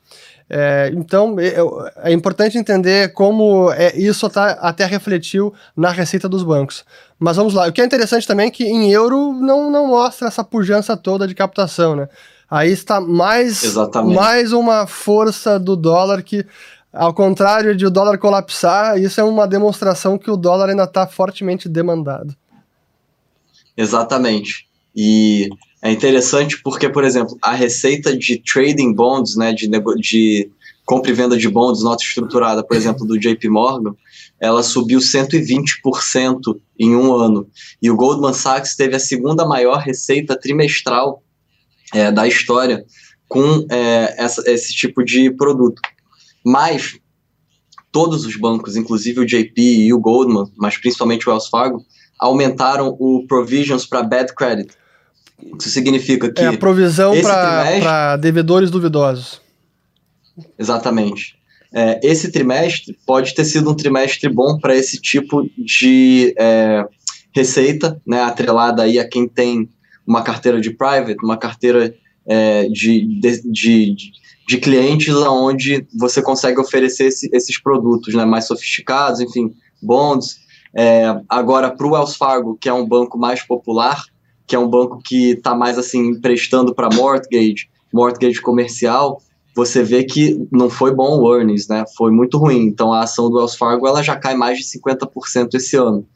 [0.54, 6.84] É, então, é, importante entender como é, isso tá, até refletiu na receita dos bancos.
[7.18, 7.66] Mas vamos lá.
[7.68, 11.26] O que é interessante também é que em euro não, não mostra essa pujança toda
[11.26, 12.06] de captação, né?
[12.50, 13.74] Aí está mais,
[14.14, 16.44] mais uma força do dólar que,
[16.92, 21.06] ao contrário de o dólar colapsar, isso é uma demonstração que o dólar ainda está
[21.06, 22.36] fortemente demandado.
[23.74, 24.68] Exatamente.
[24.94, 25.48] E
[25.82, 30.50] é interessante porque, por exemplo, a receita de trading bonds, né, de, de
[30.86, 33.94] compra e venda de bonds, nota estruturada, por exemplo, do JP Morgan,
[34.40, 37.48] ela subiu 120% em um ano.
[37.80, 41.22] E o Goldman Sachs teve a segunda maior receita trimestral
[41.92, 42.84] é, da história
[43.28, 45.80] com é, essa, esse tipo de produto.
[46.44, 46.96] Mas
[47.90, 51.84] todos os bancos, inclusive o JP e o Goldman, mas principalmente o Wells Fargo,
[52.20, 54.74] aumentaram o provisions para bad credit,
[55.58, 56.42] isso significa que.
[56.42, 59.40] É a provisão para devedores duvidosos.
[60.58, 61.36] Exatamente.
[61.74, 66.84] É, esse trimestre pode ter sido um trimestre bom para esse tipo de é,
[67.34, 69.68] receita, né, atrelada aí a quem tem
[70.06, 71.94] uma carteira de private, uma carteira
[72.26, 73.96] é, de, de, de,
[74.46, 80.40] de, clientes onde você consegue oferecer esse, esses produtos né, mais sofisticados, enfim, bonds.
[80.76, 84.04] É, agora, para o Wells Fargo, que é um banco mais popular,
[84.46, 89.20] que é um banco que está mais assim emprestando para mortgage, mortgage comercial,
[89.54, 91.84] você vê que não foi bom o earnings, né?
[91.96, 92.62] Foi muito ruim.
[92.64, 96.06] Então a ação do Wells Fargo ela já cai mais de 50% esse ano.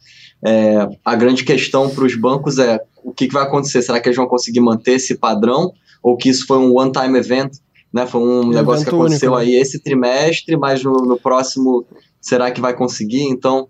[0.45, 3.83] É, a grande questão para os bancos é o que, que, vai acontecer?
[3.83, 7.53] Será que eles vão conseguir manter esse padrão ou que isso foi um one-time event?
[7.93, 8.07] Né?
[8.07, 9.57] Foi um, um negócio que aconteceu único, né?
[9.57, 11.87] aí esse trimestre, mas no, no próximo
[12.21, 13.23] será que vai conseguir?
[13.23, 13.69] Então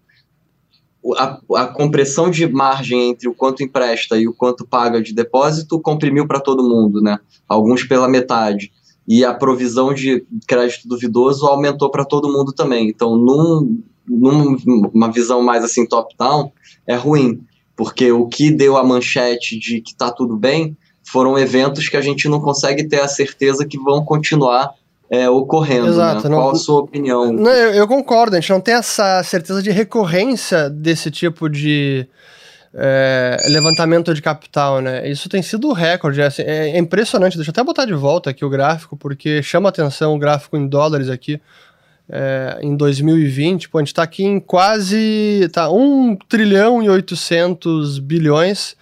[1.15, 5.81] a, a, compressão de margem entre o quanto empresta e o quanto paga de depósito
[5.81, 7.19] comprimiu para todo mundo, né?
[7.49, 8.73] Alguns pela metade.
[9.07, 12.89] E a provisão de crédito duvidoso aumentou para todo mundo também.
[12.89, 16.51] Então, num, numa visão mais assim top-down,
[16.87, 17.41] é ruim,
[17.77, 22.01] porque o que deu a manchete de que está tudo bem foram eventos que a
[22.01, 24.75] gente não consegue ter a certeza que vão continuar
[25.11, 25.85] é, ocorrendo.
[25.85, 25.91] Né?
[25.91, 26.31] Exato, né?
[26.31, 27.33] não, Qual a sua opinião?
[27.33, 32.07] Não, eu, eu, concordo, a gente não tem essa certeza de recorrência desse tipo de
[32.75, 35.09] é, levantamento de capital, né?
[35.09, 37.37] Isso tem sido o recorde, é, assim, é, impressionante.
[37.37, 40.67] Deixa eu até botar de volta aqui o gráfico, porque chama atenção o gráfico em
[40.67, 41.41] dólares aqui.
[42.09, 47.99] É, em 2020, pô, a gente está aqui em quase tá, 1 trilhão e 800
[47.99, 48.77] bilhões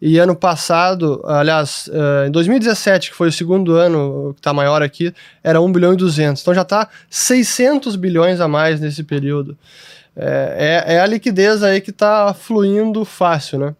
[0.00, 1.90] E ano passado, aliás,
[2.26, 5.96] em 2017, que foi o segundo ano que está maior aqui, era 1 bilhão e
[5.96, 6.40] 200.
[6.40, 9.58] Então já está 600 bilhões a mais nesse período.
[10.14, 13.76] É, é, é a liquidez aí que está fluindo fácil, né?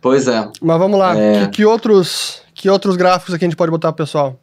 [0.00, 0.50] Pois é.
[0.60, 1.46] Mas vamos lá, é...
[1.46, 4.40] que, que, outros, que outros gráficos aqui a gente pode botar pro pessoal?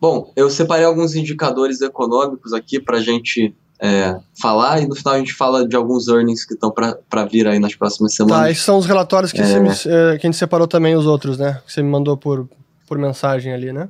[0.00, 5.14] Bom, eu separei alguns indicadores econômicos aqui para a gente é, falar e no final
[5.14, 8.44] a gente fala de alguns earnings que estão para vir aí nas próximas tá, semanas.
[8.44, 9.60] Tá, esses são os relatórios que, é...
[9.60, 11.60] me, é, que a gente separou também os outros, né?
[11.66, 12.48] Que você me mandou por,
[12.86, 13.88] por mensagem ali, né?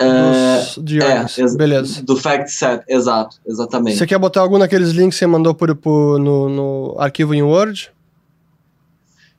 [0.00, 2.02] É, Dos, de é, beleza.
[2.04, 3.98] Do fact set, exato, exatamente.
[3.98, 7.42] Você quer botar algum daqueles links que você mandou por, por no, no arquivo em
[7.42, 7.90] Word?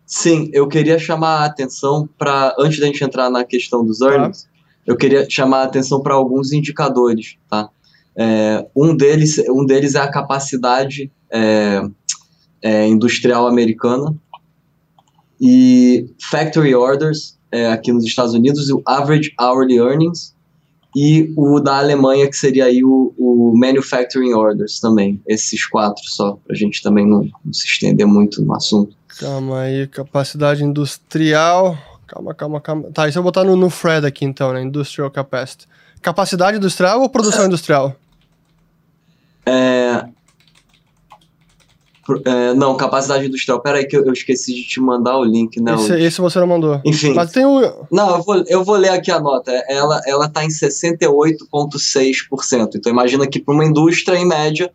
[0.05, 4.43] Sim, eu queria chamar a atenção para, antes da gente entrar na questão dos earnings,
[4.43, 4.49] tá.
[4.85, 7.69] eu queria chamar a atenção para alguns indicadores, tá?
[8.15, 11.81] É, um, deles, um deles é a capacidade é,
[12.61, 14.13] é, industrial americana
[15.39, 20.35] e factory orders é, aqui nos Estados Unidos, o average hourly earnings
[20.95, 26.33] e o da Alemanha, que seria aí o, o manufacturing orders também, esses quatro só,
[26.45, 28.95] para a gente também não, não se estender muito no assunto.
[29.19, 31.77] Calma aí, capacidade industrial.
[32.09, 32.89] Calma, calma, calma.
[32.91, 34.61] Tá, isso eu vou botar no, no Fred aqui então, né?
[34.63, 35.67] Industrial capacity.
[36.01, 37.95] Capacidade industrial ou produção industrial?
[39.45, 40.05] É...
[42.25, 42.53] é...
[42.55, 43.61] não, capacidade industrial.
[43.61, 45.75] Pera aí que eu, eu, esqueci de te mandar o link, né?
[45.75, 46.81] Esse, esse você não mandou.
[46.83, 47.13] Enfim.
[47.13, 47.85] Mas tem o...
[47.91, 49.51] Não, eu vou, eu vou ler aqui a nota.
[49.69, 52.69] Ela, ela tá em 68,6%.
[52.75, 54.71] Então imagina que para uma indústria, em média,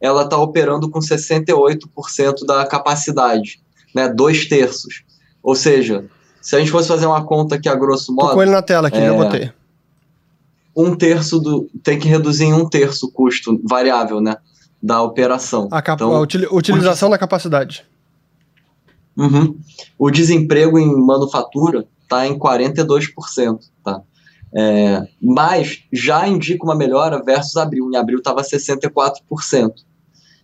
[0.00, 5.04] ela está operando com 68% da capacidade né, dois terços.
[5.42, 6.04] Ou seja,
[6.44, 8.28] se a gente fosse fazer uma conta aqui a grosso modo.
[8.28, 9.50] Tô com ele na tela aqui, é, já botei.
[10.76, 11.70] Um terço do.
[11.82, 14.36] Tem que reduzir em um terço o custo variável, né?
[14.82, 15.68] Da operação.
[15.72, 17.86] A, cap, então, a utilização o, da capacidade.
[19.16, 19.56] Uhum.
[19.98, 23.60] O desemprego em manufatura está em 42%.
[23.82, 24.02] Tá?
[24.54, 27.90] É, mas já indica uma melhora versus abril.
[27.90, 29.72] Em abril estava 64%.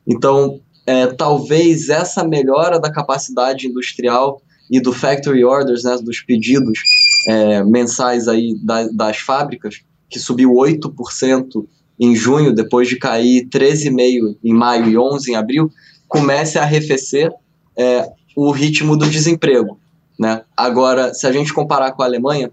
[0.06, 6.78] Então, é, talvez essa melhora da capacidade industrial e do factory orders, né, dos pedidos
[7.26, 11.66] é, mensais aí da, das fábricas, que subiu 8%
[11.98, 15.70] em junho, depois de cair 13,5% em maio e 11% em abril,
[16.08, 17.30] comece a arrefecer
[17.76, 19.78] é, o ritmo do desemprego.
[20.18, 20.42] Né?
[20.56, 22.50] Agora, se a gente comparar com a Alemanha,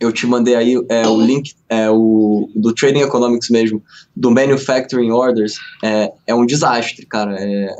[0.00, 3.82] eu te mandei aí é, o link é, o, do Trading Economics mesmo,
[4.14, 7.36] do Manufacturing Orders, é, é um desastre, cara.
[7.38, 7.74] É,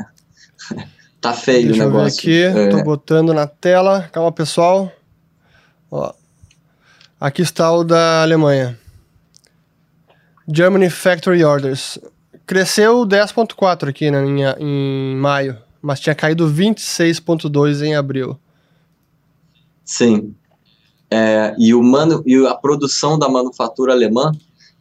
[1.27, 2.25] tá feio Deixa o negócio.
[2.25, 2.79] Deixa eu ver aqui, é.
[2.79, 4.09] tô botando na tela.
[4.13, 4.93] Calma, pessoal.
[5.91, 6.13] Ó,
[7.21, 8.79] aqui está o da Alemanha.
[10.49, 11.99] Germany Factory Orders.
[12.47, 18.39] Cresceu 10.4 aqui né, em, em maio, mas tinha caído 26.2 em abril.
[19.85, 20.35] Sim.
[21.11, 24.33] É, e, o manu, e a produção da manufatura alemã,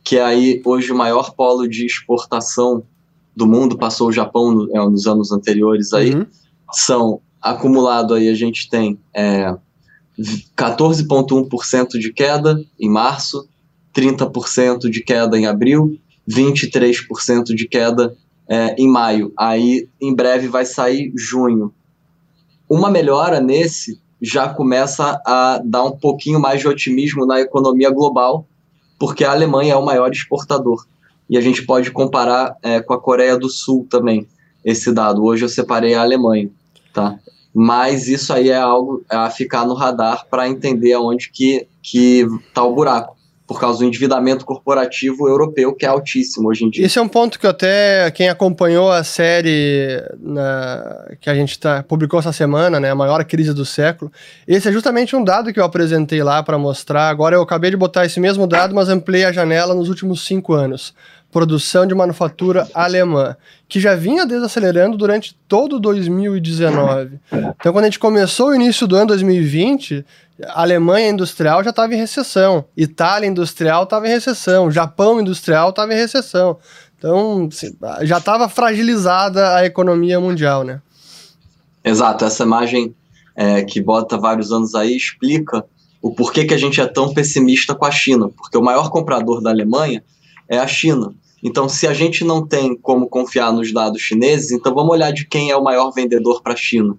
[0.03, 2.84] que é aí hoje o maior polo de exportação
[3.36, 6.26] do mundo, passou o Japão no, é, nos anos anteriores aí, uhum.
[6.71, 9.56] são, acumulado aí a gente tem é,
[10.58, 13.48] 14,1% de queda em março,
[13.93, 18.15] 30% de queda em abril, 23% de queda
[18.48, 19.34] é, em maio.
[19.38, 21.74] Aí, em breve, vai sair junho.
[22.69, 28.48] Uma melhora nesse já começa a dar um pouquinho mais de otimismo na economia global,
[28.98, 30.86] porque a Alemanha é o maior exportador.
[31.29, 34.27] E a gente pode comparar é, com a Coreia do Sul também,
[34.63, 35.23] esse dado.
[35.23, 36.49] Hoje eu separei a Alemanha,
[36.93, 37.17] tá?
[37.53, 42.63] Mas isso aí é algo a ficar no radar para entender aonde que, que tá
[42.63, 43.15] o buraco
[43.47, 46.85] por causa do endividamento corporativo europeu, que é altíssimo hoje em dia.
[46.85, 51.83] Esse é um ponto que até quem acompanhou a série na, que a gente tá,
[51.83, 54.11] publicou essa semana, né, a maior crise do século,
[54.47, 57.09] esse é justamente um dado que eu apresentei lá para mostrar.
[57.09, 60.53] Agora eu acabei de botar esse mesmo dado, mas ampliei a janela nos últimos cinco
[60.53, 60.93] anos.
[61.36, 63.36] Produção de manufatura alemã,
[63.67, 67.19] que já vinha desacelerando durante todo 2019.
[67.30, 70.06] Então, quando a gente começou o início do ano 2020,
[70.45, 75.93] a Alemanha industrial já estava em recessão, Itália industrial estava em recessão, Japão industrial estava
[75.93, 76.58] em recessão.
[76.98, 77.50] Então,
[78.04, 80.82] já estava fragilizada a economia mundial, né?
[81.84, 82.95] Exato, essa imagem
[83.36, 85.65] é, que bota vários anos aí explica
[86.02, 89.41] o porquê que a gente é tão pessimista com a China, porque o maior comprador
[89.41, 90.02] da Alemanha
[90.48, 91.13] é a China.
[91.43, 95.28] Então, se a gente não tem como confiar nos dados chineses, então vamos olhar de
[95.28, 96.98] quem é o maior vendedor para a China.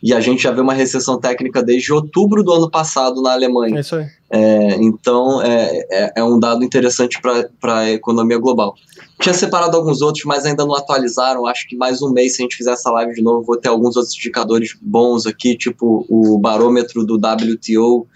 [0.00, 3.78] e a gente já vê uma recessão técnica desde outubro do ano passado na Alemanha.
[3.78, 4.06] É isso aí.
[4.30, 8.74] É, então, é, é, é, um dado interessante para a economia global.
[9.20, 11.46] Tinha separado alguns outros, mas ainda não atualizaram.
[11.46, 13.68] Acho que mais um mês, se a gente fizer essa live de novo, vou ter
[13.68, 18.06] alguns outros indicadores bons aqui, tipo o barômetro do WTO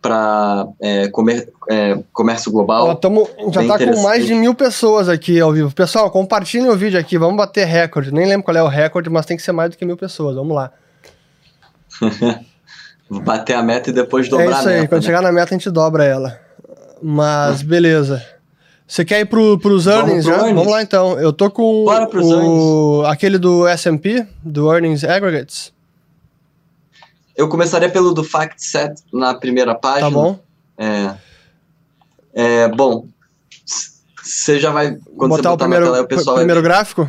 [0.00, 2.88] para é, comer, é, comércio global.
[2.88, 5.74] Ó, tamo, já está com mais de mil pessoas aqui ao vivo.
[5.74, 8.12] Pessoal, compartilhem o vídeo aqui, vamos bater recorde.
[8.12, 10.36] Nem lembro qual é o recorde, mas tem que ser mais do que mil pessoas.
[10.36, 10.70] Vamos lá.
[13.10, 14.58] Bater a meta e depois dobrar a meta.
[14.58, 15.06] É isso aí, quando né?
[15.06, 16.38] chegar na meta a gente dobra ela.
[17.02, 18.22] Mas beleza.
[18.86, 20.32] Você quer ir pro, pros earnings já?
[20.32, 20.54] Earnings.
[20.54, 21.18] Vamos lá então.
[21.18, 23.12] Eu tô com Bora pros o, earnings.
[23.12, 25.72] aquele do S&P, do Earnings Aggregates.
[27.38, 30.08] Eu começaria pelo do Fact Set na primeira página.
[30.08, 30.40] Tá bom.
[30.76, 31.14] É,
[32.34, 33.06] é bom,
[34.28, 36.70] você já vai quando botar botar o primeiro, tela, o pessoal primeiro vai...
[36.70, 37.08] gráfico?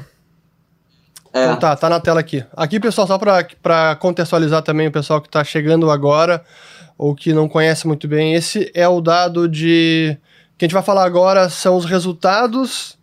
[1.34, 1.46] É.
[1.46, 2.46] Então tá, tá na tela aqui.
[2.56, 6.46] Aqui, pessoal, só para contextualizar também o pessoal que está chegando agora
[6.96, 10.15] ou que não conhece muito bem, esse é o dado de.
[10.58, 12.98] que a gente vai falar agora são os resultados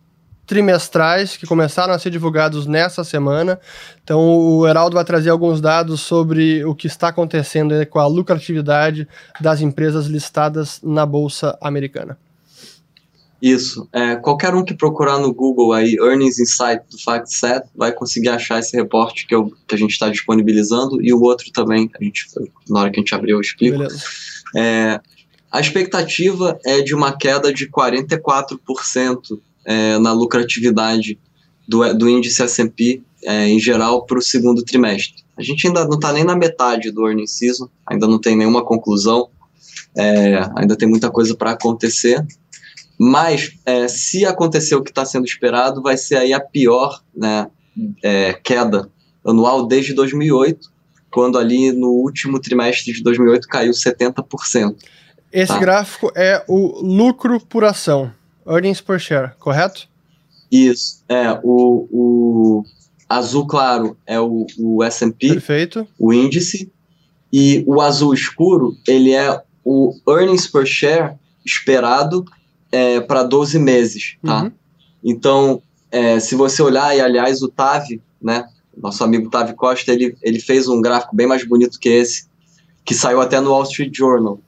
[0.47, 3.59] trimestrais que começaram a ser divulgados nessa semana.
[4.01, 9.05] Então, o Heraldo vai trazer alguns dados sobre o que está acontecendo com a lucratividade
[9.41, 12.17] das empresas listadas na Bolsa Americana.
[13.41, 13.87] Isso.
[13.93, 18.59] É, qualquer um que procurar no Google aí Earnings Insight do FactSet vai conseguir achar
[18.59, 22.25] esse reporte que, eu, que a gente está disponibilizando e o outro também, a gente,
[22.67, 23.83] na hora que a gente abrir eu explico.
[24.55, 24.99] É,
[25.51, 31.19] a expectativa é de uma queda de 44% é, na lucratividade
[31.67, 35.23] do, do índice S&P é, em geral para o segundo trimestre.
[35.37, 38.63] A gente ainda não está nem na metade do earnings season, ainda não tem nenhuma
[38.63, 39.29] conclusão,
[39.95, 42.25] é, ainda tem muita coisa para acontecer,
[42.97, 47.47] mas é, se acontecer o que está sendo esperado, vai ser aí a pior né,
[48.01, 48.89] é, queda
[49.25, 50.71] anual desde 2008,
[51.11, 54.75] quando ali no último trimestre de 2008 caiu 70%.
[55.31, 55.59] Esse tá?
[55.59, 58.11] gráfico é o lucro por ação,
[58.47, 59.87] earnings per share, correto?
[60.51, 62.63] Isso, é o, o
[63.07, 65.87] azul claro é o, o S&P, Perfeito.
[65.99, 66.71] o índice,
[67.31, 72.25] e o azul escuro ele é o earnings per share esperado
[72.71, 74.43] é, para 12 meses, tá?
[74.43, 74.51] Uhum.
[75.03, 80.15] Então, é, se você olhar, e aliás, o Tavi, né, nosso amigo Tavi Costa, ele,
[80.21, 82.27] ele fez um gráfico bem mais bonito que esse,
[82.85, 84.39] que saiu até no Wall Street Journal,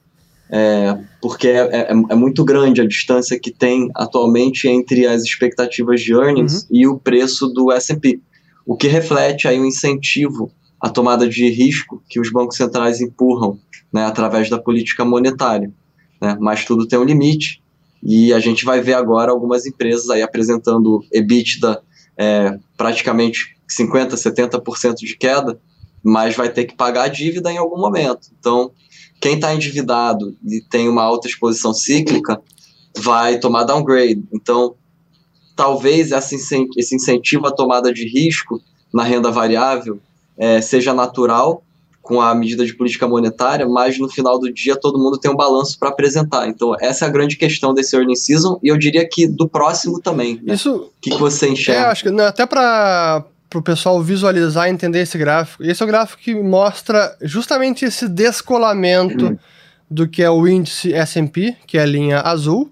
[0.52, 6.00] é, porque é, é, é muito grande a distância que tem atualmente entre as expectativas
[6.00, 6.68] de earnings uhum.
[6.70, 8.20] e o preço do S&P,
[8.66, 13.00] o que reflete aí o um incentivo à tomada de risco que os bancos centrais
[13.00, 13.58] empurram
[13.92, 15.72] né, através da política monetária.
[16.20, 16.36] Né?
[16.40, 17.62] Mas tudo tem um limite,
[18.02, 21.82] e a gente vai ver agora algumas empresas aí apresentando EBITDA
[22.16, 25.60] é, praticamente 50%, 70% de queda,
[26.02, 28.28] mas vai ter que pagar a dívida em algum momento.
[28.38, 28.72] Então,
[29.20, 32.40] quem está endividado e tem uma alta exposição cíclica
[32.96, 34.24] vai tomar downgrade.
[34.32, 34.74] Então,
[35.54, 38.60] talvez esse incentivo à tomada de risco
[38.92, 40.00] na renda variável
[40.36, 41.62] é, seja natural
[42.00, 45.36] com a medida de política monetária, mas no final do dia todo mundo tem um
[45.36, 46.48] balanço para apresentar.
[46.48, 50.00] Então, essa é a grande questão desse earning season, e eu diria que do próximo
[50.00, 50.40] também.
[50.42, 50.54] Né?
[50.54, 50.74] Isso.
[50.74, 51.82] O que, que você enxerga?
[51.82, 53.24] É, acho que até para
[53.58, 55.64] o pessoal visualizar e entender esse gráfico.
[55.64, 59.38] Esse é o gráfico que mostra justamente esse descolamento uhum.
[59.90, 62.70] do que é o índice S&P, que é a linha azul,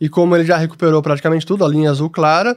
[0.00, 2.56] e como ele já recuperou praticamente tudo, a linha azul clara,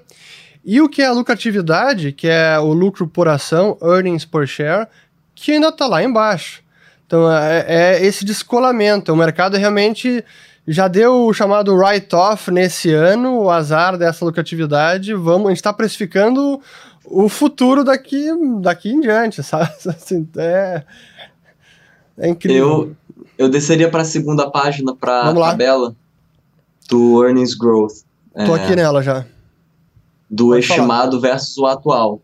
[0.63, 4.87] e o que é a lucratividade, que é o lucro por ação, earnings per share,
[5.33, 6.61] que ainda está lá embaixo.
[7.07, 9.11] Então é, é, esse descolamento.
[9.11, 10.23] O mercado realmente
[10.67, 15.13] já deu o chamado write-off nesse ano, o azar dessa lucratividade.
[15.15, 16.61] Vamos, a gente está precificando
[17.05, 18.27] o futuro daqui,
[18.61, 19.71] daqui em diante, sabe?
[19.87, 20.83] Assim, é,
[22.17, 22.95] é incrível.
[23.07, 25.95] Eu, eu desceria para a segunda página, para a tabela
[26.89, 28.03] do earnings growth.
[28.33, 29.25] Tô é, aqui nela já.
[30.29, 31.33] Do Pode estimado falar.
[31.33, 32.21] versus o atual.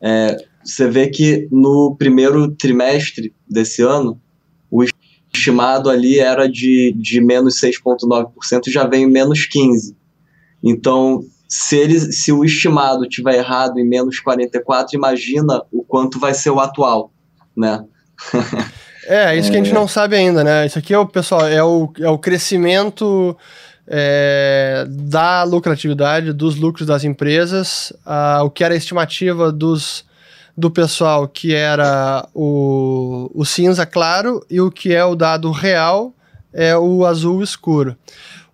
[0.00, 4.20] É, você vê que no primeiro trimestre desse ano,
[4.70, 4.84] o
[5.32, 9.94] estimado ali era de, de menos 6,9%, já vem menos 15%.
[10.62, 16.32] Então, se, ele, se o estimado tiver errado em menos 44%, imagina o quanto vai
[16.32, 17.12] ser o atual,
[17.56, 17.84] né?
[19.04, 19.50] é, isso é...
[19.50, 20.64] que a gente não sabe ainda, né?
[20.64, 23.36] Isso aqui, é o, pessoal, é o, é o crescimento...
[23.92, 27.92] É, da lucratividade, dos lucros das empresas,
[28.44, 30.04] o que era a estimativa dos
[30.56, 36.14] do pessoal que era o, o cinza claro e o que é o dado real
[36.52, 37.96] é o azul escuro.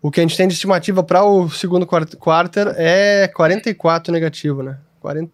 [0.01, 4.79] O que a gente tem de estimativa para o segundo quarter é 44 negativo, né?
[5.01, 5.31] 40,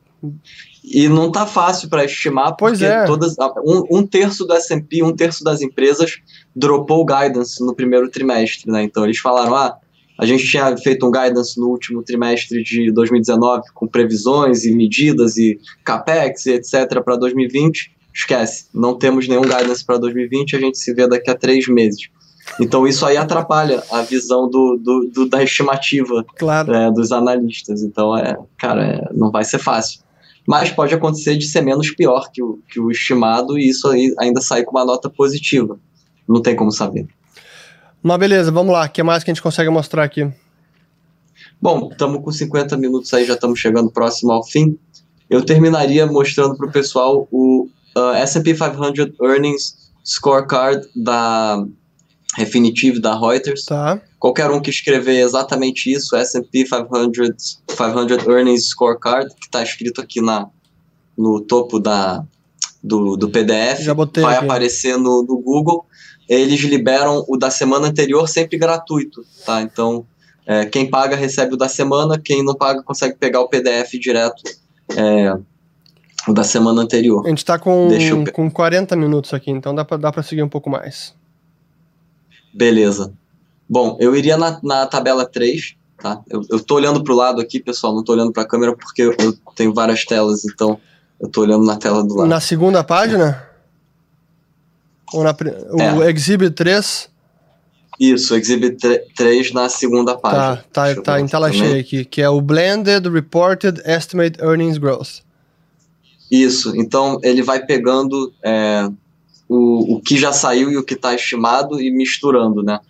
[0.84, 3.04] E não tá fácil para estimar, Pois porque é.
[3.04, 6.20] todas, um, um terço do S&P, um terço das empresas
[6.54, 8.82] dropou o guidance no primeiro trimestre, né?
[8.82, 9.76] Então eles falaram, ah,
[10.18, 15.36] a gente tinha feito um guidance no último trimestre de 2019 com previsões e medidas
[15.36, 17.92] e capex e etc para 2020.
[18.14, 22.08] Esquece, não temos nenhum guidance para 2020, a gente se vê daqui a três meses.
[22.60, 26.72] Então isso aí atrapalha a visão do, do, do- da estimativa Claro.
[26.74, 27.82] é, dos analistas.
[27.82, 30.00] Então, é, cara, é, não vai ser fácil.
[30.46, 34.14] Mas pode acontecer de ser menos pior que o, que o estimado e isso aí
[34.18, 35.78] ainda sair com uma nota positiva.
[36.28, 37.06] Não tem como saber.
[38.02, 38.84] Mas beleza, vamos lá.
[38.86, 40.28] O que mais que a gente consegue mostrar aqui?
[41.60, 44.76] Bom, estamos com 50 minutos aí, já estamos chegando próximo ao fim.
[45.30, 51.64] Eu terminaria mostrando para o pessoal o uh, S&P 500 Earnings Scorecard da
[52.36, 53.64] Refinitiv, da Reuters.
[53.64, 54.00] Tá.
[54.18, 60.20] Qualquer um que escrever exatamente isso, S&P 500, 500 Earnings Scorecard, que está escrito aqui
[60.20, 60.48] na,
[61.16, 62.24] no topo da,
[62.82, 63.84] do, do PDF,
[64.20, 64.44] vai aqui.
[64.44, 65.86] aparecer no, no Google.
[66.28, 69.60] Eles liberam o da semana anterior sempre gratuito, tá?
[69.60, 70.06] Então,
[70.46, 74.42] é, quem paga recebe o da semana, quem não paga consegue pegar o PDF direto,
[74.96, 75.34] é,
[76.26, 77.24] o da semana anterior.
[77.26, 80.42] A gente tá com, eu com 40 minutos aqui, então dá pra, dá pra seguir
[80.42, 81.14] um pouco mais.
[82.52, 83.12] Beleza.
[83.68, 86.20] Bom, eu iria na, na tabela 3, tá?
[86.28, 89.14] Eu, eu tô olhando pro lado aqui, pessoal, não tô olhando pra câmera porque eu,
[89.18, 90.78] eu tenho várias telas, então
[91.18, 92.28] eu tô olhando na tela do lado.
[92.28, 93.48] Na segunda página?
[95.12, 95.34] Ou na,
[95.70, 96.10] o É.
[96.10, 97.10] Exhibit 3?
[98.00, 98.76] Isso, Exhibit
[99.14, 100.64] 3 na segunda página.
[100.72, 105.20] Tá, tá, tá em tela cheia aqui, que é o Blended Reported Estimate Earnings Growth.
[106.30, 108.88] Isso, então ele vai pegando é,
[109.52, 112.80] o, o que já saiu e o que está estimado e misturando, né?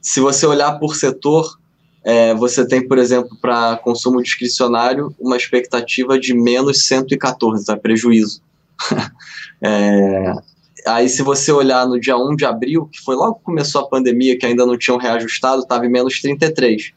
[0.00, 1.58] Se você olhar por setor,
[2.04, 7.76] é, você tem, por exemplo, para consumo discricionário, uma expectativa de menos 114, tá?
[7.76, 8.42] Prejuízo.
[9.60, 10.34] É,
[10.86, 13.88] aí, se você olhar no dia 1 de abril, que foi logo que começou a
[13.88, 16.92] pandemia, que ainda não tinham reajustado, estava em menos 33.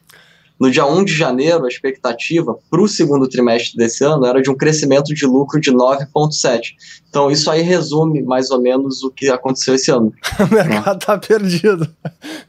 [0.61, 4.51] No dia 1 de janeiro, a expectativa para o segundo trimestre desse ano era de
[4.51, 6.75] um crescimento de lucro de 9,7.
[7.09, 10.13] Então, isso aí resume mais ou menos o que aconteceu esse ano.
[10.39, 11.89] O mercado tá perdido.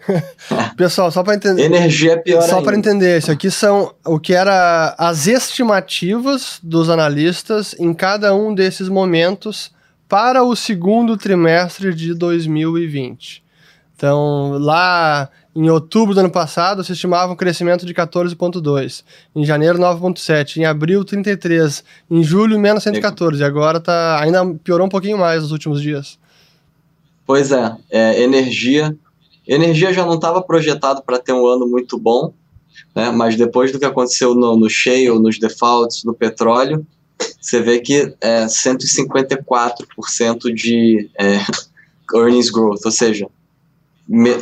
[0.77, 1.65] Pessoal, só para entender.
[1.65, 6.91] Energia é pior Só para entender, isso aqui são o que era as estimativas dos
[6.91, 9.73] analistas em cada um desses momentos
[10.07, 13.43] para o segundo trimestre de 2020.
[13.97, 19.05] Então, lá em outubro do ano passado, se estimava um crescimento de 14,2.
[19.37, 20.57] Em janeiro, 9,7.
[20.57, 21.85] Em abril, 33.
[22.11, 23.41] Em julho, menos 114.
[23.41, 26.19] E agora tá, ainda piorou um pouquinho mais nos últimos dias.
[27.27, 28.97] Pois é, é, energia.
[29.47, 32.33] Energia já não estava projetado para ter um ano muito bom,
[32.95, 33.11] né?
[33.11, 36.87] mas depois do que aconteceu no, no shale, nos defaults, no petróleo,
[37.41, 41.39] você vê que é 154% de é,
[42.15, 43.27] earnings growth, ou seja,
[44.09, 44.37] me-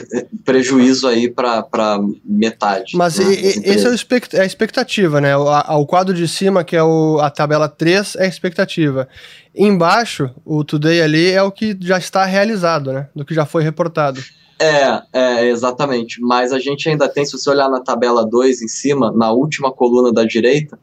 [0.45, 2.97] prejuízo aí para metade.
[2.97, 5.37] Mas né, e- e- esse é, expect- é a expectativa, né?
[5.37, 9.09] O, a- o quadro de cima, que é o- a tabela 3, é a expectativa.
[9.55, 13.09] Embaixo, o Today ali é o que já está realizado, né?
[13.15, 14.21] Do que já foi reportado.
[14.59, 16.21] É, é, exatamente.
[16.21, 19.73] Mas a gente ainda tem, se você olhar na tabela 2 em cima, na última
[19.73, 20.79] coluna da direita,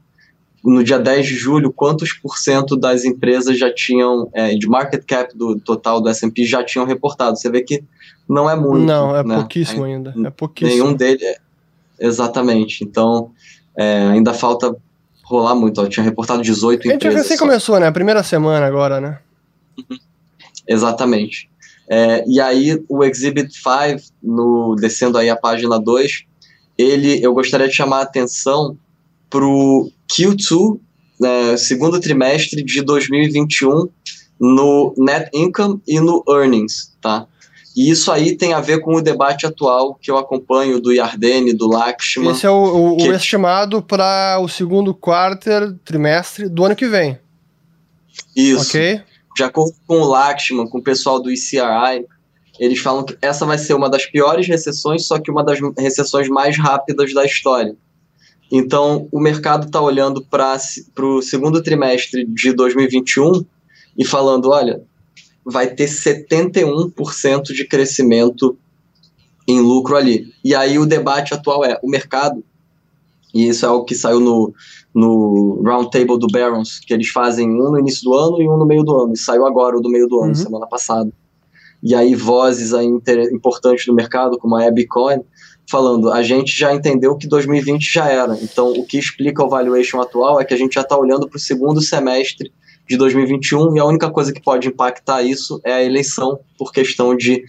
[0.71, 5.03] no dia 10 de julho, quantos por cento das empresas já tinham, é, de market
[5.05, 7.37] cap do total do S&P já tinham reportado?
[7.37, 7.83] Você vê que
[8.27, 8.85] não é muito.
[8.85, 9.35] Não, é né?
[9.35, 10.13] pouquíssimo Aí, ainda.
[10.25, 10.83] É pouquíssimo.
[10.83, 11.21] Nenhum deles.
[11.23, 11.37] é-
[11.99, 12.83] Exatamente.
[12.83, 13.31] Então,
[13.75, 14.75] é, ainda falta
[15.23, 15.81] rolar muito.
[15.81, 17.21] Ó, tinha reportado 18 A gente empresas.
[17.21, 17.45] recém só.
[17.45, 17.87] começou, né?
[17.87, 19.19] A primeira semana agora, né?
[20.67, 21.49] Exatamente.
[21.89, 26.25] É, e aí, o Exhibit 5, no, descendo aí a página 2,
[26.77, 28.77] ele, eu gostaria de chamar a atenção
[29.29, 30.79] para o Q2,
[31.19, 33.87] né, segundo trimestre de 2021,
[34.39, 37.25] no Net Income e no Earnings, tá?
[37.75, 41.53] E isso aí tem a ver com o debate atual que eu acompanho do Yardeni,
[41.53, 42.31] do Lakshman.
[42.31, 46.87] Esse é o, o- o Que- estimado para o segundo quarter, trimestre do ano que
[46.87, 47.19] vem.
[48.35, 48.67] Isso.
[48.69, 49.01] Ok?
[49.35, 52.03] de acordo com o Lakshman, com o pessoal do ICRI,
[52.59, 56.27] eles falam que essa vai ser uma das piores recessões, só que uma das recessões
[56.27, 57.75] mais rápidas da história.
[58.51, 60.57] Então, o mercado está olhando para
[60.99, 63.45] o segundo trimestre de 2021
[63.97, 64.81] e falando: olha,
[65.45, 68.57] vai ter 71% de crescimento
[69.47, 70.31] em lucro ali.
[70.43, 72.43] E aí o debate atual é: o mercado,
[73.33, 74.53] e isso é algo que saiu no,
[74.95, 78.65] no Roundtable do Barons, que eles fazem um no início do ano e um no
[78.65, 80.35] meio do ano, e saiu agora o do meio do ano, Uhum.
[80.35, 81.11] semana passada.
[81.83, 82.87] E aí vozes aí
[83.31, 85.21] importantes do mercado, como a Abby Cohen,
[85.69, 88.37] falando, a gente já entendeu que 2020 já era.
[88.41, 91.37] Então, o que explica o valuation atual é que a gente já está olhando para
[91.37, 92.51] o segundo semestre
[92.87, 97.15] de 2021 e a única coisa que pode impactar isso é a eleição por questão
[97.15, 97.43] de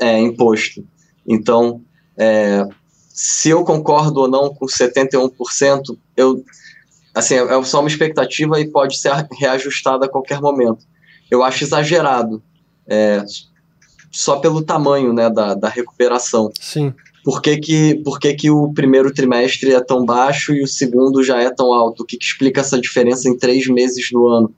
[0.00, 0.82] é, imposto.
[1.26, 1.82] Então,
[2.16, 2.66] é,
[3.08, 6.42] se eu concordo ou não com 71%, eu,
[7.14, 10.86] assim, é só uma expectativa e pode ser reajustada a qualquer momento.
[11.30, 12.42] Eu acho exagerado,
[12.86, 13.22] é,
[14.10, 16.50] só pelo tamanho né, da, da recuperação.
[16.58, 16.94] Sim.
[17.28, 21.22] Por que, que, por que, que o primeiro trimestre é tão baixo e o segundo
[21.22, 22.02] já é tão alto?
[22.02, 24.54] O que, que explica essa diferença em três meses do ano?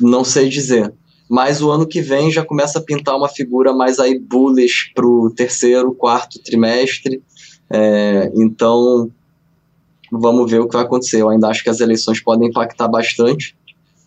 [0.00, 0.90] Não sei dizer.
[1.28, 5.06] Mas o ano que vem já começa a pintar uma figura mais aí bullish para
[5.06, 7.22] o terceiro, quarto trimestre.
[7.68, 9.10] É, então,
[10.10, 11.20] vamos ver o que vai acontecer.
[11.20, 13.54] Eu ainda acho que as eleições podem impactar bastante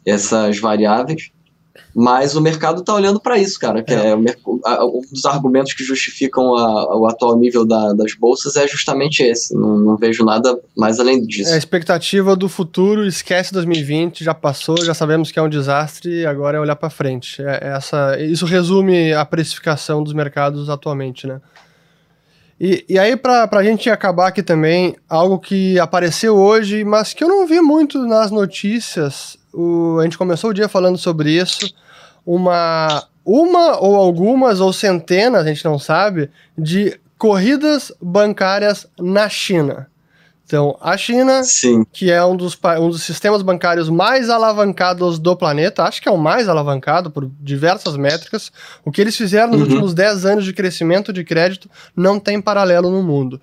[0.03, 1.29] essas variáveis.
[1.93, 3.81] Mas o mercado está olhando para isso, cara.
[3.81, 4.09] Que é.
[4.11, 9.23] é um dos argumentos que justificam a, o atual nível da, das bolsas é justamente
[9.23, 9.55] esse.
[9.55, 11.51] Não, não, vejo nada mais além disso.
[11.51, 16.25] É a expectativa do futuro, esquece 2020, já passou, já sabemos que é um desastre,
[16.25, 17.41] agora é olhar para frente.
[17.41, 21.39] É, é, essa, isso resume a precificação dos mercados atualmente, né?
[22.59, 27.23] E, e aí, para a gente acabar aqui também, algo que apareceu hoje, mas que
[27.23, 29.37] eu não vi muito nas notícias.
[29.55, 31.73] O, a gente começou o dia falando sobre isso
[32.25, 39.87] uma, uma ou algumas ou centenas, a gente não sabe, de corridas bancárias na China.
[40.45, 41.83] Então, a China, Sim.
[41.91, 46.11] que é um dos, um dos sistemas bancários mais alavancados do planeta, acho que é
[46.11, 48.51] o mais alavancado por diversas métricas,
[48.83, 49.67] o que eles fizeram nos uhum.
[49.67, 53.41] últimos 10 anos de crescimento de crédito não tem paralelo no mundo.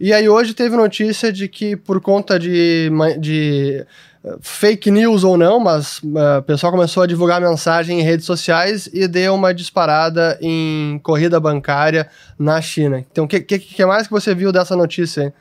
[0.00, 2.90] E aí hoje teve notícia de que por conta de,
[3.20, 3.86] de
[4.40, 8.88] fake news ou não, mas uh, o pessoal começou a divulgar mensagem em redes sociais
[8.92, 12.08] e deu uma disparada em corrida bancária
[12.38, 13.04] na China.
[13.10, 15.32] Então, o que, que, que, mais que você viu dessa notícia?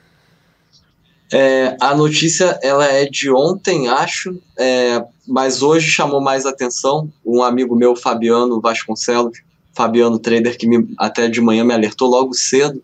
[1.31, 7.11] É, a notícia ela é de ontem, acho, é, mas hoje chamou mais atenção.
[7.23, 9.37] Um amigo meu, Fabiano Vasconcelos,
[9.73, 12.81] Fabiano Trader, que me, até de manhã me alertou logo cedo,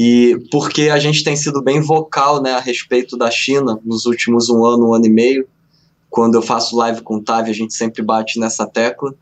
[0.00, 4.48] e porque a gente tem sido bem vocal né, a respeito da China nos últimos
[4.48, 5.48] um ano, um ano e meio.
[6.08, 9.12] Quando eu faço live com o Tavi, a gente sempre bate nessa tecla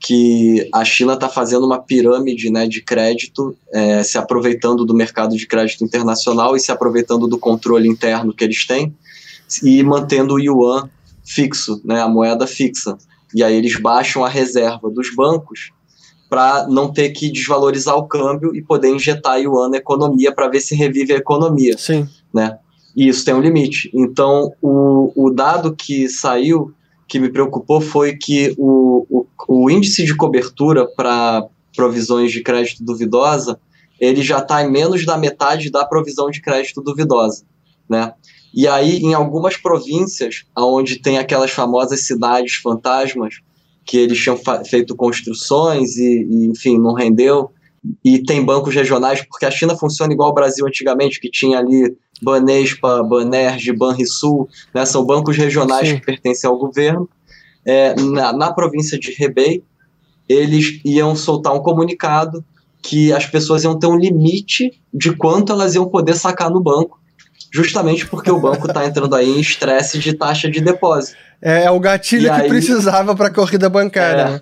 [0.00, 5.36] que a China está fazendo uma pirâmide né, de crédito, é, se aproveitando do mercado
[5.36, 8.92] de crédito internacional e se aproveitando do controle interno que eles têm
[9.62, 10.90] e mantendo o yuan
[11.24, 12.98] fixo, né, a moeda fixa.
[13.32, 15.70] E aí eles baixam a reserva dos bancos
[16.28, 20.60] para não ter que desvalorizar o câmbio e poder injetar yuan na economia para ver
[20.60, 21.76] se revive a economia.
[21.78, 22.06] Sim.
[22.32, 22.58] Né?
[22.94, 23.90] E isso tem um limite.
[23.94, 26.72] Então, o, o dado que saiu,
[27.06, 32.84] que me preocupou, foi que o, o, o índice de cobertura para provisões de crédito
[32.84, 33.58] duvidosa,
[34.00, 37.44] ele já está em menos da metade da provisão de crédito duvidosa.
[37.88, 38.12] Né?
[38.52, 43.40] E aí, em algumas províncias, onde tem aquelas famosas cidades fantasmas,
[43.88, 47.50] que eles tinham feito construções e, e, enfim, não rendeu.
[48.04, 51.96] E tem bancos regionais, porque a China funciona igual ao Brasil antigamente, que tinha ali
[52.20, 55.94] Banespa, Banerj, Banrisul, né, são bancos regionais Sim.
[55.94, 57.08] que pertencem ao governo.
[57.64, 59.62] É, na, na província de Hebei,
[60.28, 62.44] eles iam soltar um comunicado
[62.82, 67.00] que as pessoas iam ter um limite de quanto elas iam poder sacar no banco,
[67.50, 71.16] justamente porque o banco está entrando aí em estresse de taxa de depósito.
[71.40, 74.22] É, é o gatilho e que aí, precisava para a corrida bancária.
[74.22, 74.40] É, né?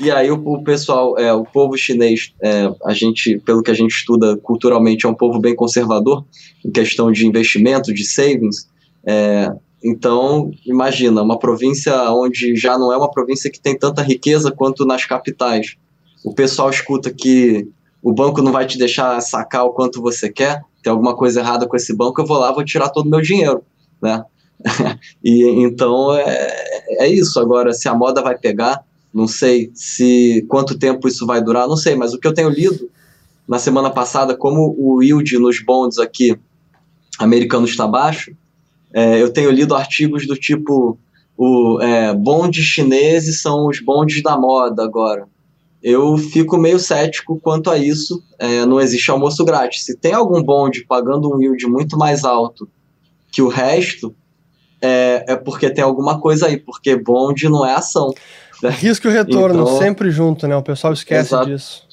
[0.00, 3.74] E aí o, o, pessoal, é, o povo chinês, é, a gente, pelo que a
[3.74, 6.24] gente estuda culturalmente, é um povo bem conservador
[6.64, 8.68] em questão de investimento, de savings.
[9.04, 9.50] É,
[9.82, 14.84] então, imagina, uma província onde já não é uma província que tem tanta riqueza quanto
[14.84, 15.76] nas capitais.
[16.24, 17.66] O pessoal escuta que
[18.02, 21.66] o banco não vai te deixar sacar o quanto você quer, tem alguma coisa errada
[21.66, 23.62] com esse banco, eu vou lá, vou tirar todo o meu dinheiro,
[24.00, 24.24] né?
[25.22, 27.38] e então é, é isso.
[27.40, 29.70] Agora, se a moda vai pegar, não sei.
[29.74, 31.94] Se quanto tempo isso vai durar, não sei.
[31.94, 32.90] Mas o que eu tenho lido
[33.46, 36.38] na semana passada, como o yield nos bonds aqui
[37.18, 38.32] americanos está baixo,
[38.92, 40.98] é, eu tenho lido artigos do tipo
[41.36, 45.28] o é, bondes chineses são os bondes da moda agora.
[45.80, 48.20] Eu fico meio cético quanto a isso.
[48.38, 49.84] É, não existe almoço grátis.
[49.84, 52.68] Se tem algum bonde pagando um yield muito mais alto
[53.30, 54.12] que o resto,
[54.80, 58.12] é, é porque tem alguma coisa aí, porque bonde não é ação.
[58.62, 58.70] Né?
[58.70, 60.56] Risco e retorno então, sempre junto, né?
[60.56, 61.86] O pessoal esquece exa disso.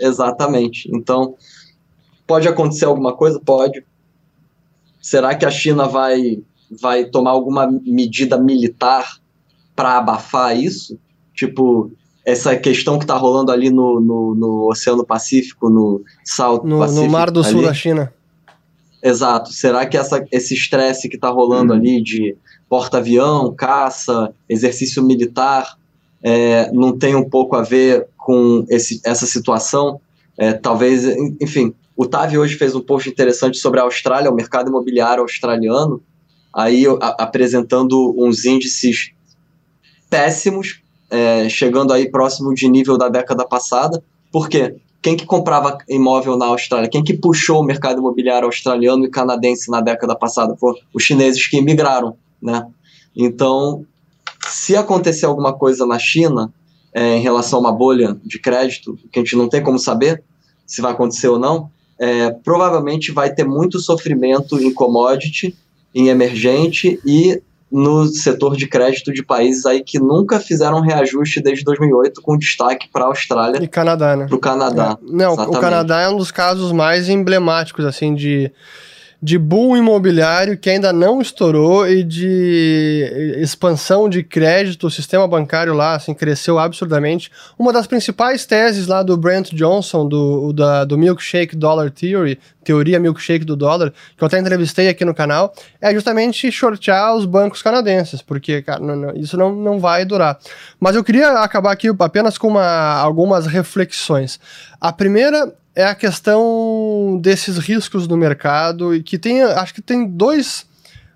[0.00, 0.88] Exatamente.
[0.94, 1.34] Então,
[2.26, 3.40] pode acontecer alguma coisa?
[3.40, 3.84] Pode.
[5.00, 6.38] Será que a China vai,
[6.80, 9.18] vai tomar alguma medida militar
[9.74, 10.98] para abafar isso?
[11.34, 11.90] Tipo,
[12.24, 17.06] essa questão que está rolando ali no, no, no, Oceano Pacífico, no South no, Pacífico.
[17.06, 17.50] No Mar do ali.
[17.50, 18.12] Sul da China.
[19.02, 19.52] Exato.
[19.52, 21.78] Será que essa, esse estresse que está rolando uhum.
[21.78, 22.36] ali de
[22.68, 25.76] porta-avião, caça, exercício militar,
[26.22, 30.00] é, não tem um pouco a ver com esse, essa situação?
[30.36, 31.04] É, talvez,
[31.40, 36.02] enfim, o Tavi hoje fez um post interessante sobre a Austrália, o mercado imobiliário australiano,
[36.54, 39.12] aí a, apresentando uns índices
[40.10, 44.02] péssimos é, chegando aí próximo de nível da década passada.
[44.30, 44.76] Por quê?
[45.00, 46.88] Quem que comprava imóvel na Austrália?
[46.88, 50.56] Quem que puxou o mercado imobiliário australiano e canadense na década passada?
[50.56, 52.66] Foram os chineses que imigraram, né?
[53.16, 53.84] Então,
[54.48, 56.52] se acontecer alguma coisa na China
[56.92, 60.22] é, em relação a uma bolha de crédito, que a gente não tem como saber
[60.66, 65.56] se vai acontecer ou não, é, provavelmente vai ter muito sofrimento em commodity,
[65.94, 71.64] em emergente e no setor de crédito de países aí que nunca fizeram reajuste desde
[71.64, 74.26] 2008, com destaque para a Austrália e Canadá, né?
[74.26, 74.98] Para o Canadá.
[75.00, 75.06] É.
[75.10, 75.56] Não, exatamente.
[75.56, 78.50] o Canadá é um dos casos mais emblemáticos assim de
[79.20, 85.74] de boom imobiliário que ainda não estourou e de expansão de crédito, o sistema bancário
[85.74, 87.30] lá assim, cresceu absurdamente.
[87.58, 93.00] Uma das principais teses lá do Brent Johnson, do, da, do Milkshake Dollar Theory, teoria
[93.00, 97.62] milkshake do dólar, que eu até entrevistei aqui no canal, é justamente shortear os bancos
[97.62, 100.38] canadenses, porque, cara, não, não, isso não, não vai durar.
[100.78, 104.38] Mas eu queria acabar aqui apenas com uma, algumas reflexões.
[104.80, 110.04] A primeira é a questão desses riscos no mercado e que tem, acho que tem
[110.04, 110.66] dois.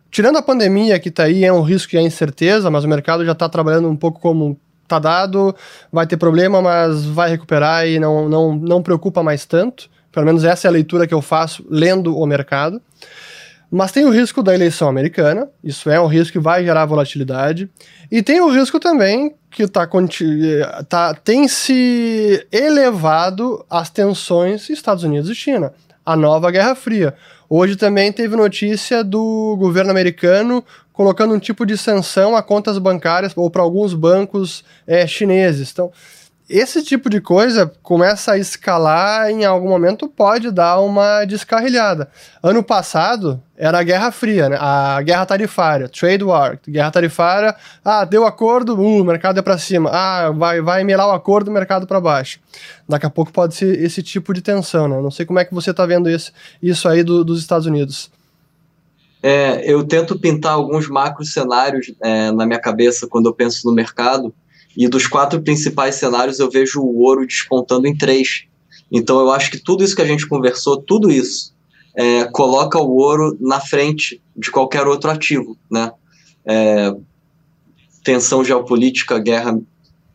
[0.09, 3.25] Tirando a pandemia que está aí, é um risco e é incerteza, mas o mercado
[3.25, 4.57] já está trabalhando um pouco como
[4.87, 5.53] tá dado,
[5.91, 9.91] vai ter problema, mas vai recuperar e não, não, não preocupa mais tanto.
[10.13, 12.81] Pelo menos essa é a leitura que eu faço lendo o mercado.
[13.75, 17.71] Mas tem o risco da eleição americana, isso é um risco que vai gerar volatilidade.
[18.11, 19.89] E tem o risco também que tá,
[20.87, 25.73] tá, tem se elevado as tensões Estados Unidos e China,
[26.05, 27.15] a nova Guerra Fria.
[27.49, 30.63] Hoje também teve notícia do governo americano
[30.93, 35.71] colocando um tipo de sanção a contas bancárias ou para alguns bancos é, chineses.
[35.73, 35.91] Então,
[36.53, 42.11] esse tipo de coisa começa a escalar em algum momento pode dar uma descarrilhada.
[42.43, 44.59] Ano passado era a Guerra Fria, né?
[44.61, 49.57] a guerra tarifária, trade war, guerra tarifária, ah, deu acordo, uh, o mercado é para
[49.57, 52.39] cima, ah, vai vai melar o acordo, o mercado para baixo.
[52.87, 55.01] Daqui a pouco pode ser esse tipo de tensão, né?
[55.01, 56.33] Não sei como é que você está vendo isso,
[56.63, 58.11] isso aí do, dos Estados Unidos.
[59.23, 63.73] É, eu tento pintar alguns macro cenários é, na minha cabeça quando eu penso no
[63.73, 64.35] mercado
[64.77, 68.45] e dos quatro principais cenários, eu vejo o ouro despontando em três.
[68.91, 71.55] Então, eu acho que tudo isso que a gente conversou, tudo isso,
[71.95, 75.57] é, coloca o ouro na frente de qualquer outro ativo.
[75.71, 75.91] Né?
[76.45, 76.95] É,
[78.03, 79.59] tensão geopolítica, guerra,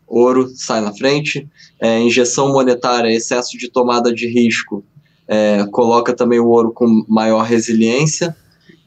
[0.07, 1.47] ouro sai na frente.
[1.79, 4.83] É, injeção monetária, excesso de tomada de risco,
[5.27, 8.35] é, coloca também o ouro com maior resiliência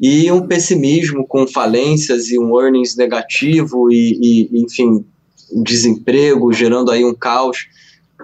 [0.00, 5.04] e um pessimismo com falências e um earnings negativo e, e enfim,
[5.52, 7.68] desemprego, gerando aí um caos,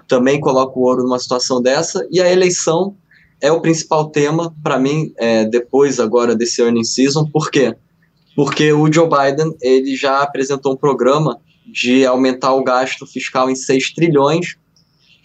[0.06, 2.94] também coloca o ouro numa situação dessa, e a eleição
[3.40, 7.74] é o principal tema para mim é, depois agora desse earnings season, por quê?
[8.34, 13.56] Porque o Joe Biden ele já apresentou um programa de aumentar o gasto fiscal em
[13.56, 14.56] 6 trilhões,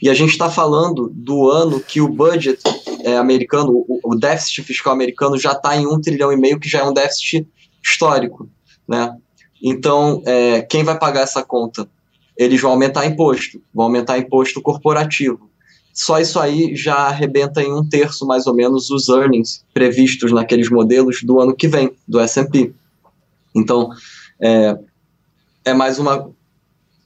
[0.02, 2.60] e a gente está falando do ano que o budget
[3.04, 6.80] é, americano, o, déficit fiscal americano já está em 1 trilhão e meio, que já
[6.80, 7.48] é um déficit
[7.84, 8.50] histórico,
[8.88, 9.16] né?
[9.62, 11.88] Então, é, quem vai pagar essa conta?
[12.38, 15.50] Eles vão aumentar imposto, vão aumentar imposto corporativo.
[15.94, 20.70] Só isso aí já arrebenta em um terço, mais ou menos, os earnings previstos naqueles
[20.70, 22.74] modelos do ano que vem, do S&P.
[23.54, 23.90] Então,
[24.42, 24.78] é,
[25.66, 26.32] é mais uma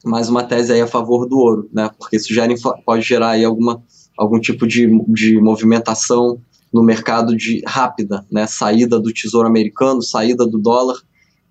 [0.05, 1.89] mais uma tese aí a favor do ouro, né?
[1.97, 2.53] Porque isso gera,
[2.85, 3.81] pode gerar aí alguma,
[4.15, 6.39] algum tipo de, de movimentação
[6.71, 8.45] no mercado de rápida, né?
[8.45, 11.01] Saída do tesouro americano, saída do dólar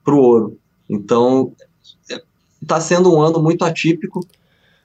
[0.05, 0.59] para o ouro.
[0.89, 1.53] Então,
[2.61, 4.21] está sendo um ano muito atípico.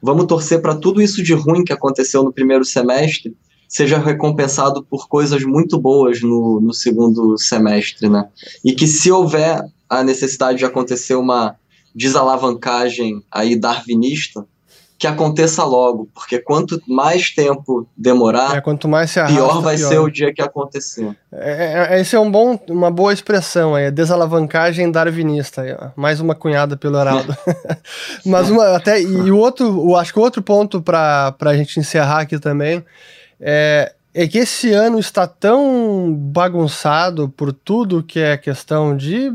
[0.02, 3.36] Vamos torcer para tudo isso de ruim que aconteceu no primeiro semestre
[3.70, 8.28] seja recompensado por coisas muito boas no, no segundo semestre, né?
[8.66, 11.56] E que se houver a necessidade de acontecer uma
[11.94, 14.44] desalavancagem aí darwinista,
[15.00, 19.78] que aconteça logo, porque quanto mais tempo demorar, é, quanto mais se arrasta, pior vai
[19.78, 19.88] pior.
[19.88, 21.18] ser o dia que acontecer.
[21.32, 26.76] É, é, esse é um bom, uma boa expressão, é desalavancagem darwinista, mais uma cunhada
[26.76, 27.34] pelo Heraldo.
[28.26, 31.80] Mas uma, até e o outro, o, acho que o outro ponto para a gente
[31.80, 32.84] encerrar aqui também
[33.40, 39.32] é é que esse ano está tão bagunçado por tudo que é questão de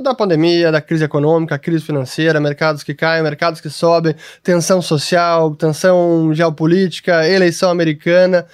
[0.00, 5.56] da pandemia, da crise econômica, crise financeira, mercados que caem, mercados que sobem, tensão social,
[5.56, 8.46] tensão geopolítica, eleição americana.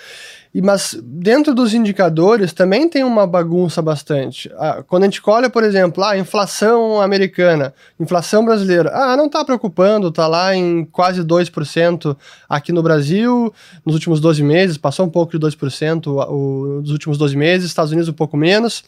[0.54, 4.48] E, mas dentro dos indicadores também tem uma bagunça bastante.
[4.56, 9.26] Ah, quando a gente olha, por exemplo, a ah, inflação americana, inflação brasileira, ah, não
[9.26, 12.16] está preocupando, está lá em quase 2%
[12.48, 13.52] aqui no Brasil
[13.84, 17.66] nos últimos 12 meses, passou um pouco de 2% o, o, nos últimos 12 meses,
[17.66, 18.84] Estados Unidos um pouco menos.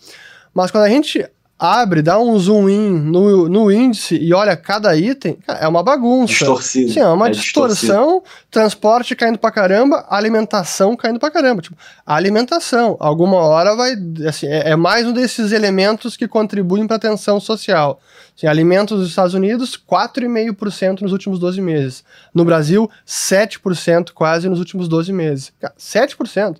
[0.55, 1.29] Mas quando a gente
[1.59, 6.33] abre, dá um zoom in no, no índice e olha cada item, é uma bagunça.
[6.33, 6.93] Distorcido.
[6.93, 11.63] Sim, é uma é distorção, transporte caindo pra caramba, alimentação caindo pra caramba.
[11.63, 13.95] Tipo, alimentação, alguma hora vai,
[14.29, 18.01] assim, é, é mais um desses elementos que contribuem para a tensão social.
[18.37, 22.05] Assim, alimentos dos Estados Unidos, 4,5% nos últimos 12 meses.
[22.35, 25.53] No Brasil, 7% quase nos últimos 12 meses.
[25.79, 26.57] 7%.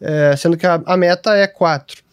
[0.00, 2.07] É, sendo que a, a meta é 4%.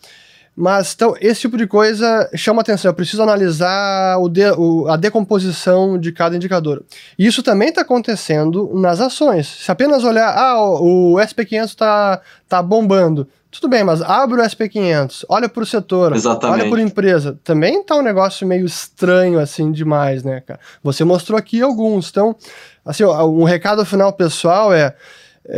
[0.56, 2.90] Mas, então, esse tipo de coisa chama atenção.
[2.90, 6.84] Eu preciso analisar o de, o, a decomposição de cada indicador.
[7.20, 9.48] E isso também está acontecendo nas ações.
[9.48, 13.28] Se apenas olhar, ah, o, o SP500 está tá bombando.
[13.52, 16.62] Tudo bem, mas abre o SP500, olha para o setor, Exatamente.
[16.62, 17.40] olha por empresa.
[17.42, 20.60] Também está um negócio meio estranho, assim, demais, né, cara?
[20.84, 22.10] Você mostrou aqui alguns.
[22.10, 22.36] Então,
[22.84, 24.94] assim, um recado final pessoal é é,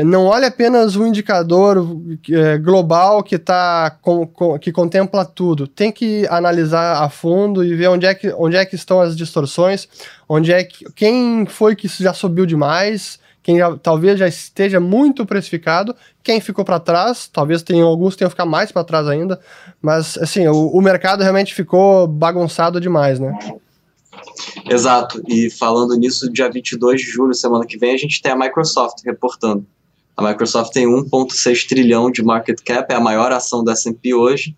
[0.04, 1.98] não olha apenas o indicador
[2.30, 5.66] é, global que tá com, com, que contempla tudo.
[5.66, 9.16] Tem que analisar a fundo e ver onde é que, onde é que estão as
[9.16, 9.88] distorções,
[10.28, 15.26] onde é que quem foi que já subiu demais, quem já, talvez já esteja muito
[15.26, 19.40] precificado, quem ficou para trás, talvez tenha alguns tenham ficar mais para trás ainda,
[19.82, 23.34] mas assim, o, o mercado realmente ficou bagunçado demais, né?
[24.70, 28.36] Exato, e falando nisso, dia 22 de julho, semana que vem, a gente tem a
[28.36, 29.66] Microsoft reportando.
[30.18, 34.58] A Microsoft tem 1,6 trilhão de market cap, é a maior ação da S&P hoje.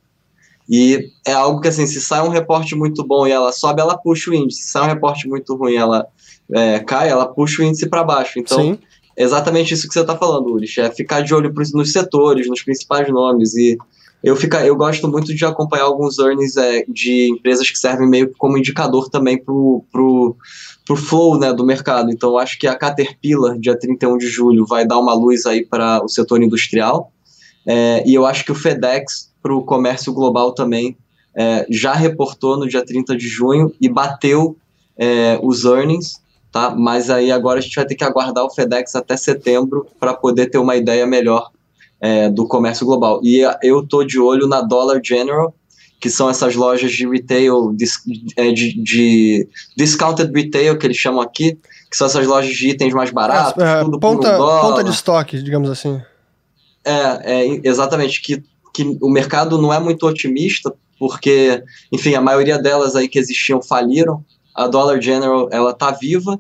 [0.70, 3.98] E é algo que, assim, se sai um reporte muito bom e ela sobe, ela
[3.98, 4.62] puxa o índice.
[4.62, 6.08] Se sai um reporte muito ruim e ela
[6.54, 8.40] é, cai, ela puxa o índice para baixo.
[8.40, 8.80] Então, Sim.
[9.18, 10.80] é exatamente isso que você está falando, Ulrich.
[10.80, 13.54] É ficar de olho nos setores, nos principais nomes.
[13.56, 13.78] E
[14.24, 18.32] eu, fica, eu gosto muito de acompanhar alguns earnings é, de empresas que servem meio
[18.38, 19.54] como indicador também para
[19.92, 20.38] pro
[20.90, 22.10] pro flow né, do mercado.
[22.12, 26.04] Então, acho que a Caterpillar, dia 31 de julho, vai dar uma luz aí para
[26.04, 27.12] o setor industrial.
[27.64, 30.98] É, e eu acho que o FedEx, para o comércio global também,
[31.38, 34.58] é, já reportou no dia 30 de junho e bateu
[34.98, 36.72] é, os earnings, tá?
[36.72, 40.48] Mas aí agora a gente vai ter que aguardar o FedEx até setembro para poder
[40.48, 41.52] ter uma ideia melhor
[42.02, 43.20] é, do comércio global.
[43.22, 45.54] E eu tô de olho na Dollar General,
[46.00, 47.86] que são essas lojas de retail, de,
[48.38, 51.58] é, de, de, discounted retail, que eles chamam aqui,
[51.90, 54.92] que são essas lojas de itens mais baratos, é, tudo ponta, por um ponta de
[54.92, 56.02] estoque, digamos assim.
[56.86, 58.42] É, é, exatamente, que,
[58.74, 63.62] que o mercado não é muito otimista, porque, enfim, a maioria delas aí que existiam
[63.62, 64.24] faliram,
[64.56, 66.40] a Dollar General, ela tá viva,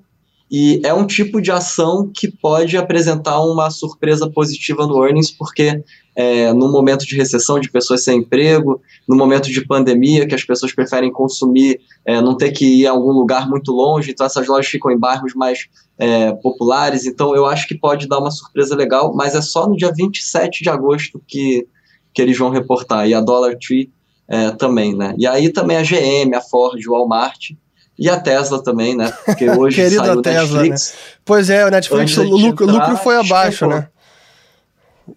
[0.52, 5.84] e é um tipo de ação que pode apresentar uma surpresa positiva no earnings, porque
[6.16, 10.43] é, no momento de recessão, de pessoas sem emprego, no momento de pandemia, que as
[10.43, 14.47] pessoas preferem consumir, é, não ter que ir a algum lugar muito longe, então essas
[14.47, 15.68] lojas ficam em bairros mais
[16.00, 17.06] é, populares.
[17.06, 20.64] Então eu acho que pode dar uma surpresa legal, mas é só no dia 27
[20.64, 21.68] de agosto que,
[22.12, 23.08] que eles vão reportar.
[23.08, 23.91] E a Dollar Tree
[24.28, 25.14] é, também, né?
[25.18, 27.52] E aí também a GM, a Ford, o Walmart
[28.00, 29.12] e a Tesla também, né?
[29.26, 30.93] Porque hoje saiu o Netflix.
[30.93, 31.00] Né?
[31.26, 33.76] Pois é, o Netflix, o lucro, entrar, lucro foi abaixo, despencou.
[33.76, 33.88] né?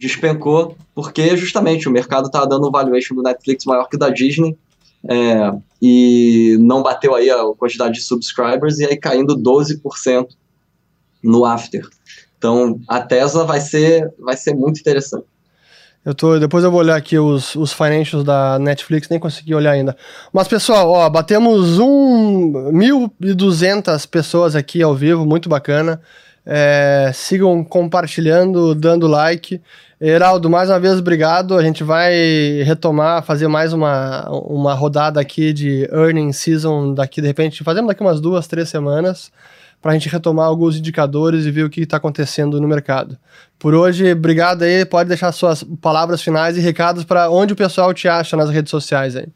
[0.00, 4.58] Despencou, porque justamente o mercado tá dando um valuation do Netflix maior que da Disney,
[5.08, 10.26] é, e não bateu aí a quantidade de subscribers, e aí caindo 12%
[11.22, 11.88] no after.
[12.36, 15.24] Então, a Tesla vai ser, vai ser muito interessante.
[16.04, 19.70] Eu tô, depois eu vou olhar aqui os, os financials da Netflix, nem consegui olhar
[19.70, 19.96] ainda.
[20.32, 26.00] Mas, pessoal, ó, batemos um 1.200 pessoas aqui ao vivo, muito bacana.
[26.44, 29.60] É, sigam compartilhando, dando like.
[30.00, 31.56] Heraldo, mais uma vez, obrigado.
[31.56, 32.12] A gente vai
[32.64, 38.00] retomar, fazer mais uma, uma rodada aqui de earning season daqui, de repente, fazemos daqui
[38.00, 39.30] umas duas, três semanas
[39.82, 43.18] para a gente retomar alguns indicadores e ver o que está acontecendo no mercado.
[43.58, 44.84] Por hoje, obrigado aí.
[44.84, 48.70] Pode deixar suas palavras finais e recados para onde o pessoal te acha nas redes
[48.70, 49.26] sociais aí.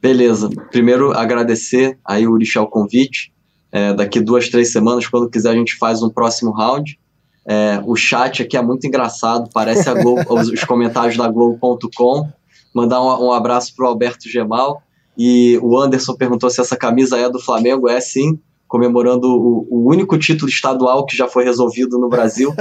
[0.00, 0.48] Beleza.
[0.70, 3.32] Primeiro, agradecer aí o Urixá o convite.
[3.72, 6.96] É, daqui duas, três semanas, quando quiser, a gente faz um próximo round.
[7.44, 12.28] É, o chat aqui é muito engraçado, parece Globo, os, os, comentários da Globo.com.
[12.72, 14.82] Mandar um, um abraço para o Alberto Gemal.
[15.18, 17.88] E o Anderson perguntou se essa camisa é do Flamengo.
[17.88, 18.38] É sim
[18.68, 22.52] comemorando o, o, único título estadual que já foi resolvido no Brasil.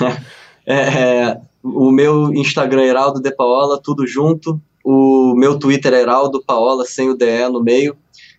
[0.66, 4.60] é, é, O meu Instagram é Heraldo De Paola, tudo junto.
[4.84, 7.96] O meu Twitter é Heraldo Paola, sem o DE no meio.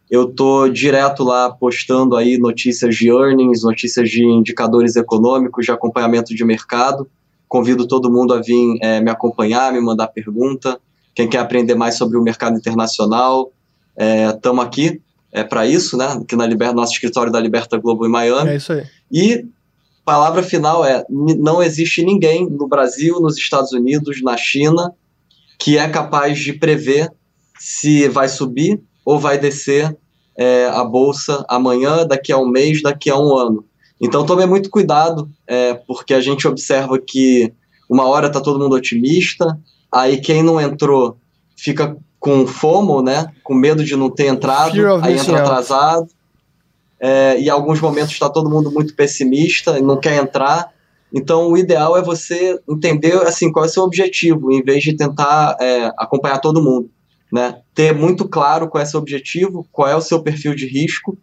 [0.09, 6.33] Eu tô direto lá postando aí notícias de earnings, notícias de indicadores econômicos, de acompanhamento
[6.33, 7.07] de mercado.
[7.47, 10.79] Convido todo mundo a vir é, me acompanhar, me mandar pergunta.
[11.13, 13.51] Quem quer aprender mais sobre o mercado internacional,
[14.35, 15.01] estamos é, aqui
[15.31, 16.05] é para isso, né?
[16.05, 18.51] Aqui na Liber, nosso escritório da Liberta Globo em Miami.
[18.51, 18.85] É isso aí.
[19.11, 19.45] E
[20.03, 24.91] palavra final é: não existe ninguém no Brasil, nos Estados Unidos, na China,
[25.57, 27.11] que é capaz de prever
[27.59, 29.95] se vai subir ou vai descer
[30.35, 33.65] é, a bolsa amanhã, daqui a um mês, daqui a um ano.
[34.01, 37.53] Então tome muito cuidado, é, porque a gente observa que
[37.89, 39.59] uma hora está todo mundo otimista,
[39.91, 41.17] aí quem não entrou
[41.57, 43.31] fica com FOMO, né?
[43.43, 46.07] Com medo de não ter entrado, aí entra atrasado.
[46.99, 50.71] É, e em alguns momentos está todo mundo muito pessimista e não quer entrar.
[51.13, 54.95] Então, o ideal é você entender assim qual é o seu objetivo, em vez de
[54.95, 56.89] tentar é, acompanhar todo mundo.
[57.31, 57.61] Né?
[57.73, 61.17] Ter muito claro qual é o seu objetivo, qual é o seu perfil de risco,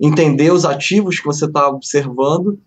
[0.00, 2.58] entender os ativos que você está observando,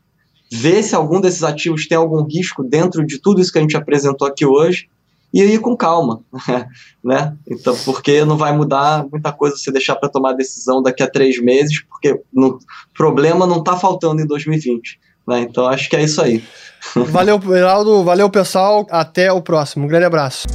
[0.52, 3.76] ver se algum desses ativos tem algum risco dentro de tudo isso que a gente
[3.76, 4.88] apresentou aqui hoje
[5.34, 6.22] e ir com calma,
[7.04, 7.36] né?
[7.50, 11.42] Então, porque não vai mudar muita coisa você deixar para tomar decisão daqui a três
[11.42, 12.60] meses, porque o
[12.94, 15.00] problema não está faltando em 2020.
[15.28, 15.42] Né?
[15.42, 16.44] Então, acho que é isso aí.
[17.10, 18.04] Valeu, Heraldo.
[18.04, 18.86] Valeu, pessoal.
[18.92, 19.86] Até o próximo.
[19.86, 20.48] Um grande abraço.